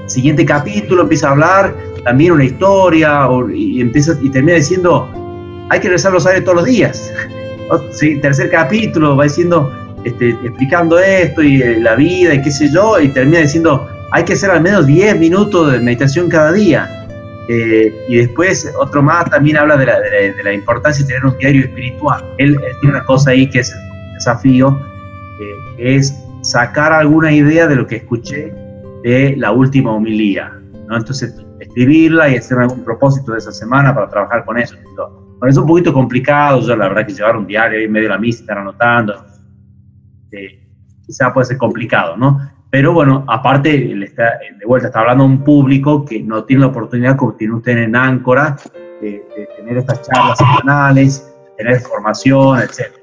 Siguiente 0.08 0.46
capítulo 0.46 1.04
empieza 1.04 1.30
a 1.30 1.32
hablar 1.32 1.76
también 2.04 2.32
una 2.32 2.46
historia 2.46 3.28
y, 3.54 3.82
empieza, 3.82 4.18
y 4.22 4.30
termina 4.30 4.58
diciendo, 4.58 5.12
hay 5.70 5.80
que 5.80 5.90
rezar 5.90 6.12
los 6.12 6.26
aires 6.26 6.44
todos 6.44 6.58
los 6.58 6.66
días. 6.66 7.12
Sí, 7.92 8.20
tercer 8.20 8.50
capítulo 8.50 9.16
va 9.16 9.26
diciendo, 9.26 9.72
este, 10.04 10.30
explicando 10.30 10.98
esto 10.98 11.44
y 11.44 11.62
eh, 11.62 11.80
la 11.80 11.94
vida 11.94 12.34
y 12.34 12.42
qué 12.42 12.50
sé 12.50 12.68
yo, 12.74 13.00
y 13.00 13.10
termina 13.10 13.42
diciendo, 13.42 13.88
hay 14.12 14.24
que 14.24 14.34
hacer 14.34 14.50
al 14.50 14.62
menos 14.62 14.88
10 14.88 15.20
minutos 15.20 15.72
de 15.72 15.80
meditación 15.80 16.30
cada 16.30 16.52
día. 16.52 16.90
Eh, 17.48 17.92
y 18.08 18.16
después 18.18 18.72
otro 18.80 19.02
más 19.02 19.30
también 19.30 19.58
habla 19.58 19.76
de 19.76 19.86
la, 19.88 20.00
de, 20.00 20.36
la, 20.44 20.54
importancia 20.54 21.04
de 21.04 21.14
tener 21.14 21.26
un 21.26 21.38
diario 21.38 21.62
espiritual. 21.64 22.24
Él, 22.38 22.56
tiene 22.80 22.96
una 22.96 23.04
cosa 23.06 23.32
ahí 23.32 23.50
que 23.50 23.60
es 23.60 23.72
el 23.72 24.14
desafío, 24.14 24.80
es 25.80 26.24
sacar 26.42 26.94
alguna 26.94 27.32
idea 27.32 27.68
de 27.68 27.76
lo 27.76 27.88
que 27.88 27.98
escuché 27.98 28.54
de 29.04 29.36
la 29.38 29.52
última 29.52 29.92
homilía. 29.92 30.52
¿no? 30.88 30.98
Entonces, 30.98 31.36
escribirla 31.60 32.30
y 32.30 32.38
hacer 32.38 32.60
algún 32.60 32.84
propósito 32.84 33.34
de 33.34 33.40
esa 33.40 33.52
semana 33.52 33.94
para 33.94 34.10
trabajar 34.10 34.46
con 34.46 34.58
eso. 34.58 34.76
Bueno, 34.96 35.52
es 35.52 35.58
un 35.58 35.68
poquito 35.68 35.94
complicado, 35.94 36.62
yo 36.62 36.76
la 36.76 36.90
verdad 36.90 37.06
que 37.06 37.14
llevar 37.14 37.38
un 37.38 37.48
diario 37.48 37.80
en 37.80 37.92
medio 37.92 38.08
de 38.08 38.14
la 38.16 38.20
misa, 38.20 38.42
estar 38.42 38.58
anotando, 38.58 39.26
eh, 40.32 40.68
quizá 41.06 41.34
puede 41.34 41.46
ser 41.46 41.58
complicado, 41.58 42.18
¿no? 42.18 42.40
Pero 42.70 42.94
bueno, 42.94 43.26
aparte, 43.28 43.70
de 43.70 44.66
vuelta, 44.66 44.88
está 44.88 45.00
hablando 45.00 45.24
a 45.24 45.28
un 45.28 45.44
público 45.44 46.06
que 46.06 46.22
no 46.22 46.44
tiene 46.44 46.62
la 46.62 46.68
oportunidad, 46.68 47.16
como 47.16 47.34
tiene 47.34 47.56
usted 47.56 47.78
en 47.78 47.96
Áncora, 47.96 48.58
de, 49.02 49.26
tener 49.58 49.78
estas 49.78 50.04
charlas 50.04 50.38
semanales, 50.38 51.34
tener 51.58 51.80
formación, 51.80 52.60
etc. 52.60 52.99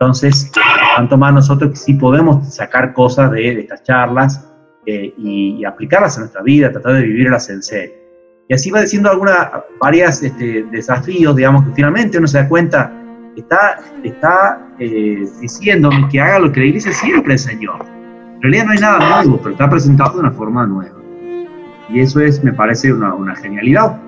Entonces, 0.00 0.52
tanto 0.96 1.18
más 1.18 1.34
nosotros 1.34 1.72
que 1.72 1.76
sí 1.76 1.94
podemos 1.94 2.54
sacar 2.54 2.92
cosas 2.92 3.32
de, 3.32 3.60
estas 3.60 3.82
charlas 3.82 4.48
eh, 4.86 5.12
y, 5.18 5.64
aplicarlas 5.64 6.16
a 6.16 6.20
nuestra 6.20 6.40
vida, 6.42 6.70
tratar 6.70 6.94
de 6.94 7.02
vivirlas 7.02 7.50
en 7.50 7.64
serio. 7.64 7.96
Y 8.48 8.54
así 8.54 8.70
va 8.70 8.80
diciendo 8.80 9.10
algunas, 9.10 9.48
varias 9.80 10.22
este, 10.22 10.62
desafíos, 10.70 11.34
digamos, 11.34 11.64
que 11.64 11.72
finalmente 11.72 12.16
uno 12.16 12.28
se 12.28 12.38
da 12.38 12.48
cuenta, 12.48 12.92
está, 13.36 13.80
está 14.04 14.68
eh, 14.78 15.26
diciéndome 15.40 16.08
que 16.08 16.20
haga 16.20 16.38
lo 16.38 16.52
que 16.52 16.60
la 16.60 16.66
iglesia 16.66 16.92
siempre 16.92 17.32
enseñó. 17.32 17.72
En 18.36 18.42
realidad 18.42 18.66
no 18.66 18.70
hay 18.70 18.78
nada 18.78 19.22
nuevo, 19.24 19.38
pero 19.38 19.50
está 19.50 19.68
presentado 19.68 20.12
de 20.12 20.20
una 20.20 20.30
forma 20.30 20.64
nueva. 20.64 20.96
Y 21.88 21.98
eso 21.98 22.20
es, 22.20 22.44
me 22.44 22.52
parece, 22.52 22.92
una, 22.92 23.14
una 23.14 23.34
genialidad. 23.34 24.00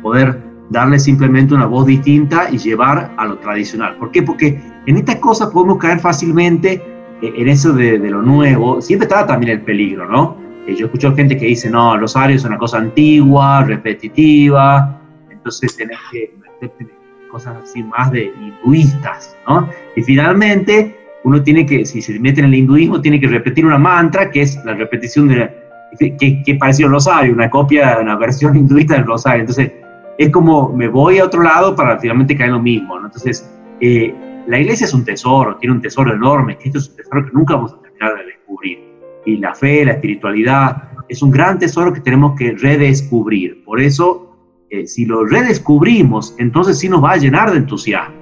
Poder 0.00 0.48
darle 0.70 0.98
simplemente 0.98 1.54
una 1.54 1.66
voz 1.66 1.86
distinta 1.86 2.48
y 2.50 2.56
llevar 2.56 3.12
a 3.16 3.26
lo 3.26 3.38
tradicional. 3.38 3.96
¿Por 3.96 4.10
qué? 4.10 4.22
Porque 4.22 4.60
en 4.88 4.96
estas 4.96 5.16
cosas 5.16 5.50
podemos 5.50 5.76
caer 5.76 6.00
fácilmente 6.00 6.82
eh, 7.20 7.32
en 7.36 7.46
eso 7.46 7.74
de, 7.74 7.98
de 7.98 8.10
lo 8.10 8.22
nuevo. 8.22 8.80
Siempre 8.80 9.06
está 9.06 9.26
también 9.26 9.52
el 9.52 9.60
peligro, 9.60 10.08
¿no? 10.08 10.38
Eh, 10.66 10.74
yo 10.74 10.86
escucho 10.86 11.14
gente 11.14 11.36
que 11.36 11.44
dice, 11.44 11.68
no, 11.68 11.98
los 11.98 12.16
arios 12.16 12.40
es 12.40 12.46
una 12.46 12.56
cosa 12.56 12.78
antigua, 12.78 13.64
repetitiva, 13.64 14.98
entonces 15.30 15.76
tenés 15.76 15.98
que 16.10 16.34
meterte 16.40 16.84
en 16.84 17.28
cosas 17.30 17.56
así 17.62 17.82
más 17.82 18.10
de 18.12 18.32
hinduistas, 18.40 19.36
¿no? 19.46 19.68
Y 19.94 20.02
finalmente 20.02 20.96
uno 21.22 21.42
tiene 21.42 21.66
que, 21.66 21.84
si 21.84 22.00
se 22.00 22.18
mete 22.18 22.40
en 22.40 22.46
el 22.46 22.54
hinduismo, 22.54 22.98
tiene 23.02 23.20
que 23.20 23.28
repetir 23.28 23.66
una 23.66 23.78
mantra, 23.78 24.30
que 24.30 24.40
es 24.40 24.58
la 24.64 24.72
repetición 24.72 25.28
de, 25.28 25.50
que, 25.98 26.42
que 26.42 26.54
parece 26.54 26.84
el 26.84 26.90
rosario, 26.90 27.34
una 27.34 27.50
copia, 27.50 27.98
una 28.00 28.16
versión 28.16 28.56
hinduista 28.56 28.94
del 28.94 29.04
rosario. 29.04 29.40
Entonces, 29.40 29.70
es 30.16 30.30
como 30.30 30.72
me 30.72 30.88
voy 30.88 31.18
a 31.18 31.26
otro 31.26 31.42
lado 31.42 31.76
para 31.76 31.98
finalmente 31.98 32.34
caer 32.34 32.48
en 32.48 32.54
lo 32.54 32.62
mismo. 32.62 32.98
¿no? 32.98 33.06
Entonces, 33.06 33.46
eh, 33.80 34.14
la 34.48 34.58
iglesia 34.58 34.86
es 34.86 34.94
un 34.94 35.04
tesoro, 35.04 35.56
tiene 35.56 35.74
un 35.74 35.82
tesoro 35.82 36.12
enorme, 36.12 36.56
esto 36.64 36.78
es 36.78 36.88
un 36.88 36.96
tesoro 36.96 37.26
que 37.26 37.32
nunca 37.32 37.54
vamos 37.54 37.74
a 37.74 37.82
terminar 37.82 38.16
de 38.16 38.24
descubrir. 38.24 38.78
Y 39.26 39.36
la 39.36 39.54
fe, 39.54 39.84
la 39.84 39.92
espiritualidad, 39.92 40.88
es 41.06 41.22
un 41.22 41.30
gran 41.30 41.58
tesoro 41.58 41.92
que 41.92 42.00
tenemos 42.00 42.34
que 42.38 42.52
redescubrir. 42.52 43.62
Por 43.64 43.78
eso, 43.78 44.34
eh, 44.70 44.86
si 44.86 45.04
lo 45.04 45.26
redescubrimos, 45.26 46.34
entonces 46.38 46.78
sí 46.78 46.88
nos 46.88 47.04
va 47.04 47.12
a 47.12 47.16
llenar 47.18 47.50
de 47.50 47.58
entusiasmo. 47.58 48.16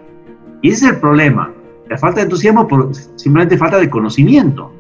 Y 0.63 0.71
ese 0.71 0.87
es 0.87 0.93
el 0.95 1.01
problema. 1.01 1.53
La 1.89 1.97
falta 1.97 2.17
de 2.17 2.25
entusiasmo 2.25 2.67
por 2.67 2.93
simplemente 3.15 3.57
falta 3.57 3.79
de 3.79 3.89
conocimiento. 3.89 4.73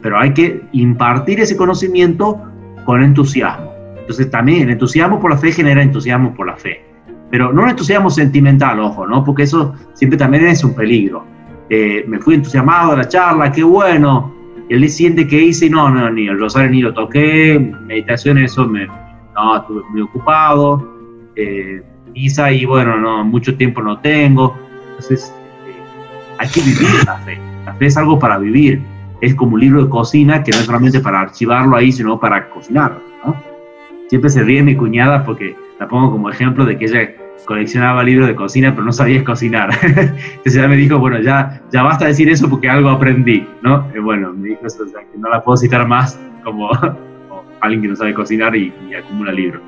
Pero 0.00 0.18
hay 0.18 0.32
que 0.32 0.62
impartir 0.72 1.40
ese 1.40 1.58
conocimiento 1.58 2.40
con 2.86 3.02
entusiasmo. 3.02 3.70
Entonces 3.98 4.30
también 4.30 4.62
el 4.62 4.70
entusiasmo 4.70 5.20
por 5.20 5.30
la 5.30 5.36
fe 5.36 5.52
genera 5.52 5.82
entusiasmo 5.82 6.32
por 6.34 6.46
la 6.46 6.56
fe. 6.56 6.82
Pero 7.36 7.52
no 7.52 7.64
un 7.64 7.68
entusiasmo 7.68 8.08
sentimental, 8.08 8.80
ojo, 8.80 9.06
¿no? 9.06 9.22
Porque 9.22 9.42
eso 9.42 9.74
siempre 9.92 10.18
también 10.18 10.46
es 10.46 10.64
un 10.64 10.74
peligro. 10.74 11.22
Eh, 11.68 12.02
me 12.08 12.18
fui 12.18 12.34
entusiasmado 12.34 12.92
de 12.92 12.96
la 12.96 13.08
charla, 13.08 13.52
qué 13.52 13.62
bueno. 13.62 14.34
Y 14.70 14.72
el 14.72 14.80
día 14.80 14.88
siguiente 14.88 15.28
que 15.28 15.42
hice, 15.42 15.68
no, 15.68 15.90
no, 15.90 16.10
ni 16.10 16.28
el 16.28 16.40
rosario 16.40 16.70
ni 16.70 16.80
lo 16.80 16.94
toqué, 16.94 17.58
meditación, 17.82 18.38
eso 18.38 18.66
me, 18.66 18.86
no, 19.34 19.54
estuve 19.54 19.82
muy 19.90 20.00
ocupado. 20.00 20.90
Eh, 21.36 21.82
y 22.14 22.64
bueno, 22.64 22.96
no, 22.96 23.22
mucho 23.22 23.54
tiempo 23.54 23.82
no 23.82 23.98
tengo. 23.98 24.56
Entonces, 24.92 25.30
eh, 25.68 25.74
hay 26.38 26.48
que 26.48 26.60
vivir 26.62 26.88
la 27.04 27.18
fe. 27.18 27.38
La 27.66 27.74
fe 27.74 27.84
es 27.84 27.98
algo 27.98 28.18
para 28.18 28.38
vivir. 28.38 28.80
Es 29.20 29.34
como 29.34 29.56
un 29.56 29.60
libro 29.60 29.84
de 29.84 29.90
cocina 29.90 30.42
que 30.42 30.52
no 30.52 30.56
es 30.56 30.64
solamente 30.64 31.00
para 31.00 31.20
archivarlo 31.20 31.76
ahí, 31.76 31.92
sino 31.92 32.18
para 32.18 32.48
cocinarlo. 32.48 33.02
¿no? 33.26 33.36
Siempre 34.08 34.30
se 34.30 34.42
ríe 34.42 34.62
mi 34.62 34.74
cuñada 34.74 35.22
porque 35.22 35.54
la 35.78 35.86
pongo 35.86 36.10
como 36.10 36.30
ejemplo 36.30 36.64
de 36.64 36.78
que 36.78 36.86
ella 36.86 37.25
coleccionaba 37.44 38.02
libros 38.02 38.28
de 38.28 38.34
cocina, 38.34 38.72
pero 38.72 38.84
no 38.84 38.92
sabía 38.92 39.22
cocinar. 39.24 39.70
Entonces 39.82 40.56
ella 40.56 40.68
me 40.68 40.76
dijo, 40.76 40.98
bueno, 40.98 41.20
ya, 41.20 41.62
ya 41.72 41.82
basta 41.82 42.06
decir 42.06 42.28
eso 42.28 42.48
porque 42.48 42.68
algo 42.68 42.90
aprendí, 42.90 43.46
¿no? 43.62 43.86
Y 43.94 43.98
bueno, 43.98 44.32
me 44.32 44.48
dijo 44.48 44.66
eso, 44.66 44.84
que 44.84 45.18
no 45.18 45.28
la 45.28 45.42
puedo 45.42 45.56
citar 45.56 45.86
más 45.86 46.18
como, 46.44 46.70
alguien 47.60 47.82
que 47.82 47.88
no 47.88 47.96
sabe 47.96 48.14
cocinar 48.14 48.54
y, 48.56 48.72
acumula 48.98 49.32
libros. 49.32 49.62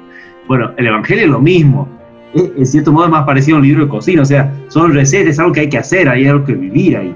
Bueno, 0.47 0.73
el 0.77 0.87
Evangelio 0.87 1.25
es 1.25 1.31
lo 1.31 1.41
mismo. 1.41 1.89
Es, 2.35 2.51
en 2.57 2.67
cierto 2.67 2.93
modo, 2.93 3.09
más 3.09 3.25
parecido 3.25 3.57
a 3.57 3.61
un 3.61 3.67
libro 3.67 3.85
de 3.85 3.91
cocina. 3.91 4.23
O 4.23 4.25
sea, 4.25 4.53
son 4.69 4.93
recetas, 4.93 5.33
es 5.33 5.39
algo 5.39 5.53
que 5.53 5.61
hay 5.61 5.69
que 5.69 5.79
hacer, 5.79 6.09
hay 6.09 6.27
algo 6.27 6.45
que 6.45 6.55
vivir 6.55 6.97
ahí. 6.97 7.15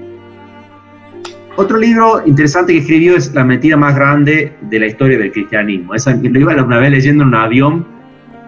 Otro 1.55 1.77
libro 1.77 2.23
interesante 2.25 2.73
que 2.73 2.79
escribió 2.79 3.15
es 3.15 3.31
La 3.35 3.43
mentira 3.43 3.77
más 3.77 3.95
grande 3.95 4.53
de 4.61 4.79
la 4.79 4.87
historia 4.87 5.19
del 5.19 5.31
cristianismo. 5.31 5.93
Esa, 5.93 6.15
lo 6.15 6.39
iba 6.39 6.63
una 6.63 6.79
vez 6.79 6.91
leyendo 6.91 7.23
en 7.23 7.29
un 7.29 7.35
avión 7.35 7.92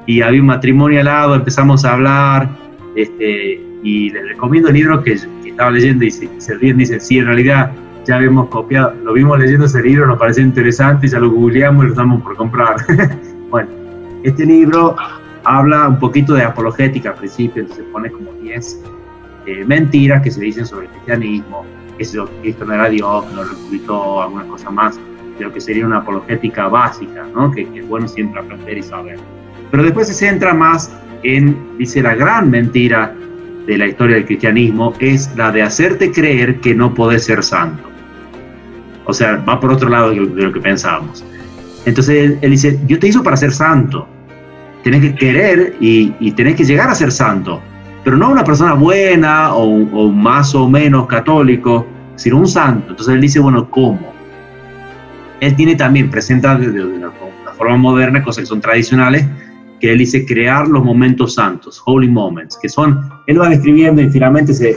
y 0.05 0.21
había 0.21 0.41
un 0.41 0.47
matrimonio 0.47 0.99
al 0.99 1.05
lado, 1.05 1.35
empezamos 1.35 1.85
a 1.85 1.93
hablar 1.93 2.49
este, 2.95 3.61
y 3.83 4.09
le 4.09 4.23
recomiendo 4.23 4.69
el 4.69 4.75
libro 4.75 5.03
que, 5.03 5.13
estaba 5.45 5.71
leyendo 5.71 6.03
y 6.03 6.11
se, 6.11 6.29
se 6.37 6.55
ríen, 6.55 6.77
dice, 6.77 6.99
sí, 6.99 7.17
en 7.17 7.27
realidad 7.27 7.71
ya 8.05 8.17
habíamos 8.17 8.49
copiado, 8.49 8.93
lo 9.03 9.13
vimos 9.13 9.39
leyendo 9.39 9.65
ese 9.65 9.81
libro, 9.81 10.05
nos 10.05 10.17
pareció 10.17 10.43
interesante, 10.43 11.07
ya 11.07 11.19
lo 11.19 11.31
googleamos 11.31 11.83
y 11.83 11.87
lo 11.87 11.93
estamos 11.93 12.21
por 12.21 12.35
comprar. 12.35 12.75
bueno, 13.49 13.69
este 14.23 14.45
libro 14.45 14.95
habla 15.45 15.87
un 15.87 15.99
poquito 15.99 16.33
de 16.33 16.43
apologética 16.43 17.11
al 17.11 17.15
principio, 17.15 17.61
entonces 17.61 17.85
pone 17.91 18.11
como 18.11 18.33
10 18.33 18.83
eh, 19.45 19.63
mentiras 19.65 20.21
que 20.23 20.31
se 20.31 20.41
dicen 20.41 20.65
sobre 20.65 20.87
el 20.87 20.91
cristianismo, 20.91 21.65
que 21.97 22.05
Cristo 22.41 22.65
no 22.65 22.73
era 22.73 22.89
Dios, 22.89 23.25
que 23.25 23.35
no 23.35 23.43
resucitó, 23.43 24.21
algunas 24.23 24.47
cosas 24.47 24.73
más, 24.73 24.99
de 25.37 25.43
lo 25.43 25.53
que 25.53 25.61
sería 25.61 25.85
una 25.85 25.97
apologética 25.97 26.67
básica, 26.67 27.25
¿no? 27.33 27.51
que, 27.51 27.61
es 27.61 27.87
bueno 27.87 28.07
siempre 28.07 28.39
aprender 28.39 28.77
y 28.77 28.83
saber. 28.83 29.19
Pero 29.75 29.83
después 29.83 30.07
se 30.07 30.13
centra 30.13 30.53
más 30.53 30.89
en, 31.23 31.77
dice, 31.77 32.01
la 32.01 32.15
gran 32.15 32.49
mentira 32.49 33.13
de 33.67 33.77
la 33.77 33.87
historia 33.87 34.15
del 34.15 34.25
cristianismo 34.25 34.93
es 35.01 35.29
la 35.35 35.51
de 35.51 35.63
hacerte 35.63 36.13
creer 36.13 36.61
que 36.61 36.73
no 36.73 36.93
podés 36.93 37.25
ser 37.25 37.43
santo. 37.43 37.83
O 39.03 39.13
sea, 39.13 39.35
va 39.35 39.59
por 39.59 39.73
otro 39.73 39.89
lado 39.89 40.11
de 40.11 40.43
lo 40.43 40.53
que 40.53 40.61
pensábamos. 40.61 41.25
Entonces 41.85 42.37
él, 42.41 42.51
dice, 42.51 42.79
yo 42.87 42.97
te 42.99 43.07
hizo 43.07 43.21
para 43.21 43.35
ser 43.35 43.51
santo. 43.51 44.07
Tenés 44.81 45.01
que 45.01 45.15
querer 45.15 45.75
y, 45.81 46.13
y 46.21 46.31
tenés 46.31 46.55
que 46.55 46.63
llegar 46.63 46.89
a 46.89 46.95
ser 46.95 47.11
santo 47.11 47.61
pero 48.05 48.17
no 48.17 48.29
una 48.29 48.43
persona 48.43 48.73
buena 48.73 49.55
o, 49.55 50.11
más 50.11 50.53
o 50.53 50.69
menos 50.69 51.07
católico, 51.07 51.87
sino 52.15 52.37
un 52.37 52.47
santo. 52.47 52.91
Entonces 52.91 53.15
él 53.15 53.19
dice, 53.19 53.39
bueno, 53.39 53.67
¿cómo? 53.67 54.13
Él 55.39 55.55
tiene 55.55 55.75
también, 55.75 56.11
presenta 56.11 56.55
de, 56.55 56.85
una, 56.85 57.11
forma 57.57 57.77
moderna 57.77 58.21
cosas 58.21 58.43
que 58.43 58.45
son 58.45 58.61
tradicionales, 58.61 59.25
que 59.79 59.91
él 59.91 59.99
dice 59.99 60.25
crear 60.25 60.67
los 60.67 60.83
momentos 60.83 61.35
santos, 61.35 61.81
holy 61.85 62.09
moments, 62.09 62.57
que 62.61 62.69
son, 62.69 63.09
él 63.27 63.39
va 63.39 63.49
describiendo 63.49 64.01
y 64.01 64.09
finalmente 64.09 64.53
se, 64.53 64.75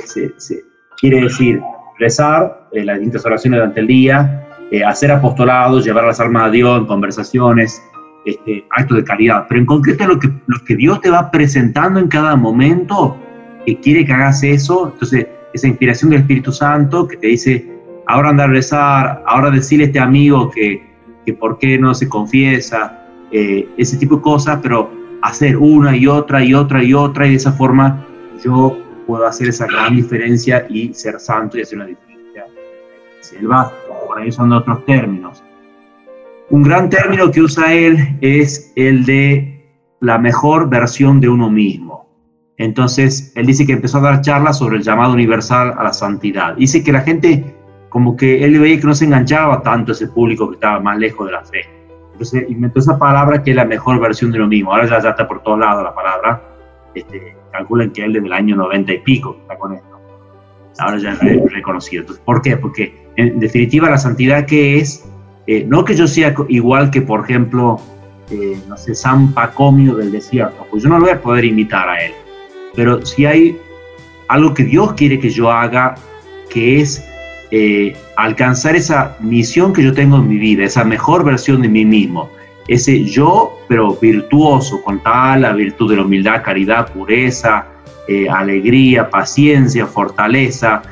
quiere 1.01 1.23
decir 1.23 1.61
rezar, 1.99 2.69
eh, 2.73 2.85
las 2.85 2.97
distintas 2.97 3.25
oraciones 3.25 3.59
durante 3.59 3.81
el 3.81 3.87
día, 3.87 4.47
eh, 4.71 4.85
hacer 4.85 5.11
apostolados, 5.11 5.85
llevar 5.85 6.05
las 6.05 6.21
almas 6.21 6.45
a 6.45 6.51
Dios 6.51 6.81
en 6.81 6.87
conversaciones, 6.87 7.83
este, 8.25 8.67
actos 8.71 8.99
de 8.99 9.05
caridad, 9.05 9.47
pero 9.49 9.61
en 9.61 9.67
concreto 9.67 10.05
lo 10.07 10.19
que, 10.19 10.77
Dios 10.77 11.01
te 11.01 11.11
va 11.11 11.31
presentando 11.31 11.99
en 11.99 12.09
cada 12.09 12.37
momento, 12.37 13.17
que 13.65 13.79
quiere 13.81 14.05
que 14.05 14.13
hagas 14.13 14.43
eso, 14.43 14.91
entonces 14.93 15.27
esa 15.55 15.67
inspiración 15.67 16.11
del 16.11 16.21
Espíritu 16.21 16.53
Santo 16.53 17.09
que 17.09 17.17
te 17.17 17.29
dice, 17.29 17.67
ahora 18.07 18.31
andar 18.31 18.51
a 18.51 18.53
rezar, 18.53 19.23
ahora 19.27 19.51
decirle 19.51 19.85
a 19.85 19.87
este 19.87 20.01
amigo 20.01 20.51
que, 20.51 20.87
que 21.25 21.33
por 21.33 21.59
qué 21.59 21.79
no 21.79 21.95
se 21.95 22.09
confiesa, 22.09 22.98
eh, 23.31 23.69
ese 23.77 23.97
tipo 23.97 24.17
de 24.17 24.23
cosas, 24.23 24.59
pero 24.63 24.91
hacer 25.23 25.57
una 25.57 25.97
y 25.97 26.07
otra 26.07 26.43
y 26.45 26.55
otra 26.55 26.83
y 26.83 26.95
otra 26.95 27.27
y 27.27 27.31
de 27.31 27.37
esa 27.37 27.53
forma 27.53 28.05
yo 28.43 28.79
puedo 29.07 29.27
hacer 29.27 29.49
esa 29.49 29.67
gran 29.67 29.97
diferencia 29.97 30.67
y 30.69 30.93
ser 30.95 31.19
santo 31.19 31.59
y 31.59 31.63
hacer 31.63 31.79
una 31.79 31.87
diferencia. 31.87 32.47
Si 33.21 33.37
él 33.37 33.51
va 33.51 33.73
por 34.07 34.19
ahí 34.19 34.29
usando 34.29 34.57
otros 34.57 34.85
términos, 34.85 35.43
un 36.51 36.63
gran 36.63 36.89
término 36.89 37.31
que 37.31 37.41
usa 37.41 37.75
él 37.75 38.17
es 38.21 38.73
el 38.77 39.05
de 39.05 39.59
la 40.01 40.19
mejor 40.19 40.69
versión 40.69 41.21
de 41.21 41.29
uno 41.29 41.51
mismo. 41.51 42.09
Entonces, 42.57 43.33
él 43.37 43.47
dice 43.47 43.67
que 43.67 43.73
empezó 43.73 43.99
a 43.99 44.03
dar 44.03 44.21
charlas 44.21 44.59
sobre 44.59 44.79
el 44.79 44.83
llamado 44.83 45.13
universal 45.13 45.75
a 45.77 45.85
la 45.85 45.93
santidad. 45.93 46.57
Dice 46.57 46.83
que 46.83 46.93
la 46.93 47.03
gente, 47.03 47.55
como 47.89 48.17
que 48.17 48.45
él 48.45 48.59
veía 48.59 48.81
que 48.81 48.87
no 48.87 48.95
se 48.95 49.05
enganchaba 49.05 49.63
tanto 49.63 49.93
ese 49.93 50.09
público 50.09 50.49
que 50.49 50.55
estaba 50.55 50.81
más 50.81 50.99
lejos 50.99 51.27
de 51.27 51.33
la 51.33 51.45
fe. 51.45 51.78
Entonces, 52.19 52.51
inventó 52.51 52.81
esa 52.81 52.99
palabra 52.99 53.45
que 53.45 53.51
es 53.51 53.57
la 53.57 53.65
mejor 53.65 54.01
versión 54.01 54.33
de 54.33 54.39
uno 54.39 54.49
mismo. 54.49 54.73
Ahora 54.73 54.89
ya, 54.89 55.01
ya 55.01 55.11
está 55.11 55.29
por 55.29 55.41
todos 55.41 55.61
lados 55.61 55.85
la 55.85 55.95
palabra. 55.95 56.43
Este, 56.93 57.37
calculen 57.53 57.93
que 57.93 58.05
él 58.05 58.13
desde 58.13 58.27
el 58.27 58.33
año 58.33 58.57
90 58.57 58.93
y 58.93 58.99
pico 58.99 59.37
está 59.41 59.57
con 59.57 59.75
esto. 59.75 60.01
Ahora 60.81 60.99
ya 60.99 61.13
es 61.13 61.53
reconocido. 61.53 62.01
Entonces, 62.01 62.25
¿Por 62.25 62.43
qué? 62.43 62.57
Porque 62.57 63.07
en 63.15 63.39
definitiva 63.39 63.89
la 63.89 63.99
santidad 63.99 64.47
que 64.47 64.79
es 64.79 65.09
eh, 65.47 65.65
no 65.65 65.85
que 65.85 65.95
yo 65.95 66.09
sea 66.09 66.35
igual 66.49 66.91
que, 66.91 67.03
por 67.03 67.21
ejemplo, 67.25 67.81
eh, 68.31 68.61
no 68.69 68.77
sé, 68.77 68.97
San 68.97 69.33
Pacomio 69.33 69.95
del 69.95 70.11
desierto, 70.11 70.67
pues 70.71 70.83
yo 70.83 70.89
no 70.89 70.99
lo 70.99 71.05
voy 71.05 71.13
a 71.13 71.23
poder 71.23 71.45
imitar 71.45 71.89
a 71.89 72.05
él. 72.05 72.13
Pero 72.75 73.07
si 73.07 73.27
hay 73.27 73.57
algo 74.27 74.55
que 74.55 74.65
Dios 74.65 74.95
quiere 74.95 75.21
que 75.21 75.31
yo 75.31 75.51
haga, 75.51 75.95
que 76.51 76.81
es 76.81 77.09
eh, 77.51 77.97
alcanzar 78.17 78.77
esa 78.77 79.17
misión 79.21 79.73
que 79.73 79.83
yo 79.83 79.93
tengo 79.93 80.17
en 80.17 80.29
mi 80.29 80.39
vida, 80.39 80.65
esa 80.65 80.85
mejor 80.85 81.25
versión 81.25 81.63
de 81.63 81.69
mí 81.69 81.85
mismo, 81.85 82.31
ese 82.67 83.05
yo, 83.05 83.59
pero 83.69 83.95
virtuoso, 83.95 84.83
con 84.83 85.03
tal 85.03 85.43
la 85.43 85.53
virtud 85.53 85.91
de 85.91 85.97
la 85.97 86.03
humildad, 86.03 86.43
caridad, 86.43 86.93
pureza, 86.93 87.67
alegría, 88.31 89.09
paciencia, 89.11 89.87
fortaleza, 89.87 90.83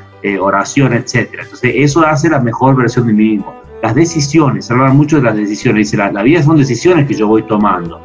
oración, 0.40 0.92
etc. 0.94 1.28
Entonces, 1.42 1.72
eso 1.74 2.04
hace 2.06 2.28
la 2.28 2.40
mejor 2.40 2.76
versión 2.76 3.06
de 3.06 3.12
mí 3.12 3.24
mismo 3.36 3.56
las 3.82 3.94
decisiones, 3.94 4.66
se 4.66 4.72
habla 4.72 4.92
mucho 4.92 5.16
de 5.16 5.22
las 5.22 5.36
decisiones, 5.36 5.90
dice, 5.90 5.96
la, 5.96 6.22
vida 6.22 6.42
son 6.42 6.56
decisiones 6.56 7.06
que 7.06 7.14
yo 7.14 7.28
voy 7.28 7.42
tomando. 7.42 8.00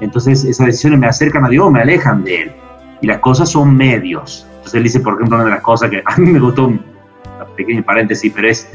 Entonces 0.00 0.44
esas 0.44 0.66
decisiones 0.66 0.98
me 0.98 1.06
acercan 1.06 1.44
a 1.44 1.48
Dios, 1.48 1.70
me 1.70 1.80
alejan 1.80 2.24
de 2.24 2.42
Él. 2.42 2.52
Y 3.00 3.06
las 3.06 3.18
cosas 3.18 3.50
son 3.50 3.76
medios. 3.76 4.46
Entonces 4.50 4.74
él 4.74 4.82
dice, 4.84 5.00
por 5.00 5.14
ejemplo, 5.14 5.36
una 5.36 5.44
de 5.44 5.50
las 5.50 5.62
cosas 5.62 5.90
que 5.90 6.02
a 6.04 6.16
mí 6.16 6.30
me 6.30 6.38
gustó, 6.38 6.72
pequeño 7.56 7.82
paréntesis, 7.82 8.32
pero 8.34 8.48
es, 8.48 8.68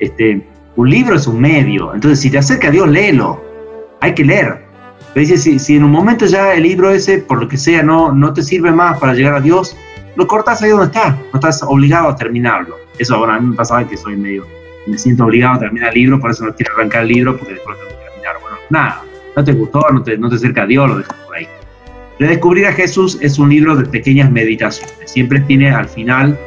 este, 0.00 0.46
un 0.76 0.90
libro 0.90 1.16
es 1.16 1.26
un 1.26 1.40
medio. 1.40 1.94
Entonces 1.94 2.20
si 2.20 2.30
te 2.30 2.38
acerca 2.38 2.68
a 2.68 2.70
Dios, 2.70 2.88
léelo. 2.88 3.42
Hay 4.00 4.14
que 4.14 4.24
leer. 4.24 4.64
Dice, 5.14 5.38
si, 5.38 5.58
si, 5.58 5.76
en 5.76 5.84
un 5.84 5.92
momento 5.92 6.26
ya 6.26 6.54
el 6.54 6.64
libro 6.64 6.90
ese, 6.90 7.18
por 7.18 7.40
lo 7.40 7.48
que 7.48 7.56
sea, 7.56 7.82
no, 7.82 8.12
no 8.12 8.32
te 8.32 8.42
sirve 8.42 8.72
más 8.72 8.98
para 8.98 9.14
llegar 9.14 9.34
a 9.34 9.40
Dios, 9.40 9.76
lo 10.16 10.26
cortas 10.26 10.60
ahí 10.62 10.70
donde 10.70 10.86
está. 10.86 11.10
No 11.32 11.38
estás 11.38 11.62
obligado 11.62 12.08
a 12.08 12.16
terminarlo. 12.16 12.76
Eso, 12.98 13.18
bueno, 13.18 13.34
a 13.34 13.40
mí 13.40 13.48
me 13.48 13.56
pasaba 13.56 13.86
que 13.86 13.96
soy 13.96 14.16
medio, 14.16 14.46
me 14.86 14.98
siento 14.98 15.24
obligado 15.24 15.54
a 15.54 15.58
terminar 15.60 15.88
el 15.90 15.94
libro, 15.94 16.20
por 16.20 16.30
eso 16.30 16.44
no 16.44 16.54
quiero 16.54 16.74
arrancar 16.74 17.02
el 17.02 17.08
libro, 17.08 17.36
porque 17.36 17.54
después 17.54 17.76
tengo 17.78 17.90
que 17.90 18.06
terminar. 18.08 18.36
Bueno, 18.40 18.56
nada, 18.70 19.02
no 19.36 19.44
te 19.44 19.52
gustó, 19.52 19.80
no 19.92 20.02
te, 20.02 20.18
no 20.18 20.28
te 20.28 20.36
acerca 20.36 20.62
a 20.62 20.66
Dios, 20.66 20.88
lo 20.88 20.98
dejas 20.98 21.16
por 21.26 21.36
ahí. 21.36 21.48
Redescubrir 22.18 22.66
a 22.66 22.72
Jesús 22.72 23.18
es 23.20 23.38
un 23.38 23.48
libro 23.48 23.74
de 23.74 23.84
pequeñas 23.86 24.30
meditaciones. 24.30 24.94
Siempre 25.06 25.40
tiene 25.40 25.70
al 25.70 25.88
final, 25.88 26.38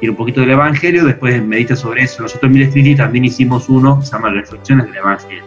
tiene 0.00 0.10
un 0.10 0.16
poquito 0.16 0.40
del 0.40 0.50
Evangelio, 0.50 1.04
después 1.04 1.42
medita 1.42 1.74
sobre 1.74 2.02
eso. 2.02 2.22
Nosotros 2.22 2.50
en 2.52 2.62
Street 2.62 2.96
también 2.96 3.24
hicimos 3.24 3.68
uno, 3.68 4.00
se 4.02 4.12
llama 4.12 4.30
Reflexiones 4.30 4.86
del 4.86 4.96
Evangelio. 4.96 5.44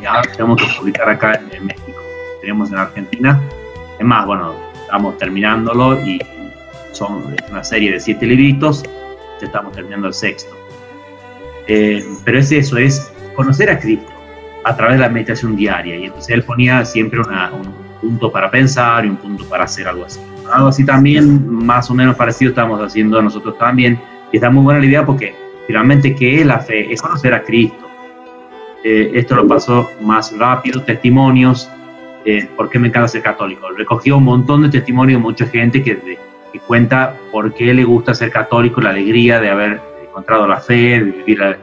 Y 0.00 0.06
ahora 0.06 0.22
tenemos 0.30 0.62
que 0.62 0.68
publicar 0.78 1.08
acá 1.08 1.40
en, 1.50 1.66
México. 1.66 2.00
Tenemos 2.40 2.70
en 2.70 2.78
Argentina. 2.78 3.40
Es 3.98 4.06
más, 4.06 4.26
bueno, 4.26 4.54
estamos 4.80 5.18
terminándolo 5.18 6.00
y 6.06 6.20
son 6.92 7.34
una 7.50 7.64
serie 7.64 7.92
de 7.92 8.00
siete 8.00 8.26
libritos. 8.26 8.84
Estamos 9.40 9.72
terminando 9.72 10.08
el 10.08 10.14
sexto. 10.14 10.54
Eh, 11.66 12.04
pero 12.24 12.38
es 12.38 12.52
eso, 12.52 12.76
es 12.76 13.12
conocer 13.34 13.70
a 13.70 13.78
Cristo 13.80 14.12
a 14.64 14.76
través 14.76 14.96
de 14.96 15.02
la 15.02 15.08
meditación 15.08 15.56
diaria. 15.56 15.96
Y 15.96 16.04
entonces 16.06 16.34
él 16.34 16.42
ponía 16.42 16.84
siempre 16.84 17.20
una, 17.20 17.52
un, 17.52 17.86
punto 18.00 18.30
para 18.30 18.50
pensar 18.50 19.06
y 19.06 19.08
un 19.08 19.16
punto 19.16 19.48
para 19.48 19.64
hacer 19.64 19.88
algo 19.88 20.04
así. 20.04 20.20
Algo 20.52 20.68
así 20.68 20.84
también, 20.84 21.48
más 21.48 21.90
o 21.90 21.94
menos 21.94 22.16
parecido, 22.16 22.50
estamos 22.50 22.80
haciendo 22.80 23.20
nosotros 23.20 23.58
también. 23.58 24.00
Y 24.32 24.36
está 24.36 24.50
muy 24.50 24.62
buena 24.62 24.80
la 24.80 24.86
idea 24.86 25.04
porque 25.04 25.34
finalmente, 25.66 26.14
¿qué 26.14 26.40
es 26.40 26.46
la 26.46 26.60
fe? 26.60 26.92
Es 26.92 27.02
conocer 27.02 27.34
a 27.34 27.42
Cristo. 27.42 27.86
Eh, 28.84 29.10
esto 29.14 29.34
lo 29.34 29.48
pasó 29.48 29.90
más 30.00 30.36
rápido, 30.38 30.82
testimonios. 30.82 31.68
Eh, 32.24 32.48
¿Por 32.56 32.70
qué 32.70 32.78
me 32.78 32.88
encanta 32.88 33.08
ser 33.08 33.22
católico? 33.22 33.68
Recogió 33.76 34.16
un 34.16 34.24
montón 34.24 34.62
de 34.62 34.68
testimonios 34.68 35.18
de 35.18 35.22
mucha 35.22 35.46
gente 35.46 35.82
que, 35.82 35.98
que 36.52 36.60
cuenta 36.60 37.16
por 37.32 37.52
qué 37.54 37.74
le 37.74 37.84
gusta 37.84 38.14
ser 38.14 38.30
católico, 38.30 38.80
la 38.80 38.90
alegría 38.90 39.40
de 39.40 39.50
haber 39.50 39.80
encontrado 40.08 40.46
la 40.46 40.58
fe, 40.58 41.00
de 41.00 41.00
vivir, 41.00 41.38
de 41.38 41.58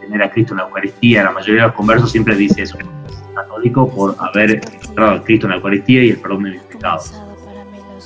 tener 0.00 0.22
a 0.22 0.30
Cristo 0.30 0.54
en 0.54 0.58
la 0.58 0.64
Eucaristía. 0.64 1.24
La 1.24 1.32
mayoría 1.32 1.62
de 1.62 1.68
los 1.68 1.76
conversos 1.76 2.10
siempre 2.10 2.36
dice 2.36 2.62
eso, 2.62 2.78
católico 3.34 3.88
por 3.88 4.16
haber 4.18 4.60
encontrado 4.72 5.12
a 5.12 5.24
Cristo 5.24 5.46
en 5.46 5.50
la 5.50 5.56
Eucaristía 5.56 6.04
y 6.04 6.10
el 6.10 6.18
perdón 6.18 6.44
de 6.44 6.50
mis 6.50 6.62
pecados. 6.62 7.14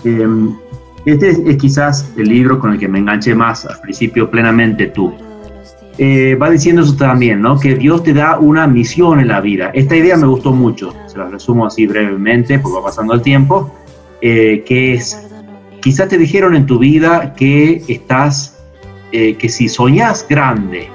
Em, 0.05 0.57
este 1.05 1.31
es, 1.31 1.57
quizás 1.57 2.13
el 2.17 2.29
libro 2.29 2.59
con 2.59 2.73
el 2.73 2.79
que 2.79 2.89
me 2.89 2.99
enganché 2.99 3.35
más 3.35 3.65
al 3.65 3.81
principio, 3.81 4.31
plenamente 4.31 4.87
tú. 4.89 5.13
Eh, 5.97 6.37
va 6.41 6.51
diciendo 6.51 6.83
eso 6.83 6.95
también, 6.95 7.41
¿no? 7.41 7.59
Que 7.59 7.75
Dios 7.75 8.05
te 8.05 8.13
da 8.13 8.39
una 8.39 8.67
misión 8.67 9.19
en 9.21 9.29
la 9.29 9.41
vida. 9.41 9.71
Esta 9.75 9.97
idea 9.97 10.17
me 10.17 10.27
gustó 10.27 10.53
mucho, 10.53 10.95
se 11.07 11.19
la 11.19 11.29
resumo 11.29 11.67
así 11.67 11.87
brevemente, 11.87 12.59
porque 12.59 12.79
va 12.79 12.85
pasando 12.85 13.15
el 13.15 13.23
tiempo, 13.23 13.75
eh, 14.21 14.63
que 14.67 14.95
es, 14.95 15.27
quizás 15.81 16.09
te 16.09 16.19
dijeron 16.19 16.55
en 16.55 16.67
tu 16.67 16.79
vida 16.79 17.35
que 17.35 17.83
estás, 17.89 18.59
eh, 19.11 19.35
que 19.35 19.49
si 19.49 19.69
soñás 19.69 20.25
grande, 20.29 20.89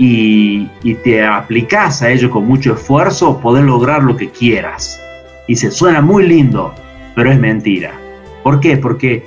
y, 0.00 0.94
te 1.04 1.24
aplicas 1.24 2.00
a 2.00 2.10
ello 2.10 2.30
con 2.30 2.46
mucho 2.46 2.72
esfuerzo, 2.72 3.38
podés 3.38 3.64
lograr 3.64 4.02
lo 4.02 4.16
que 4.16 4.30
quieras. 4.30 4.98
Y 5.46 5.56
se 5.56 5.70
suena 5.70 6.00
muy 6.00 6.26
lindo, 6.26 6.74
pero 7.14 7.30
es 7.30 7.38
mentira. 7.38 7.92
¿Por 8.42 8.60
qué? 8.60 8.76
Porque 8.76 9.24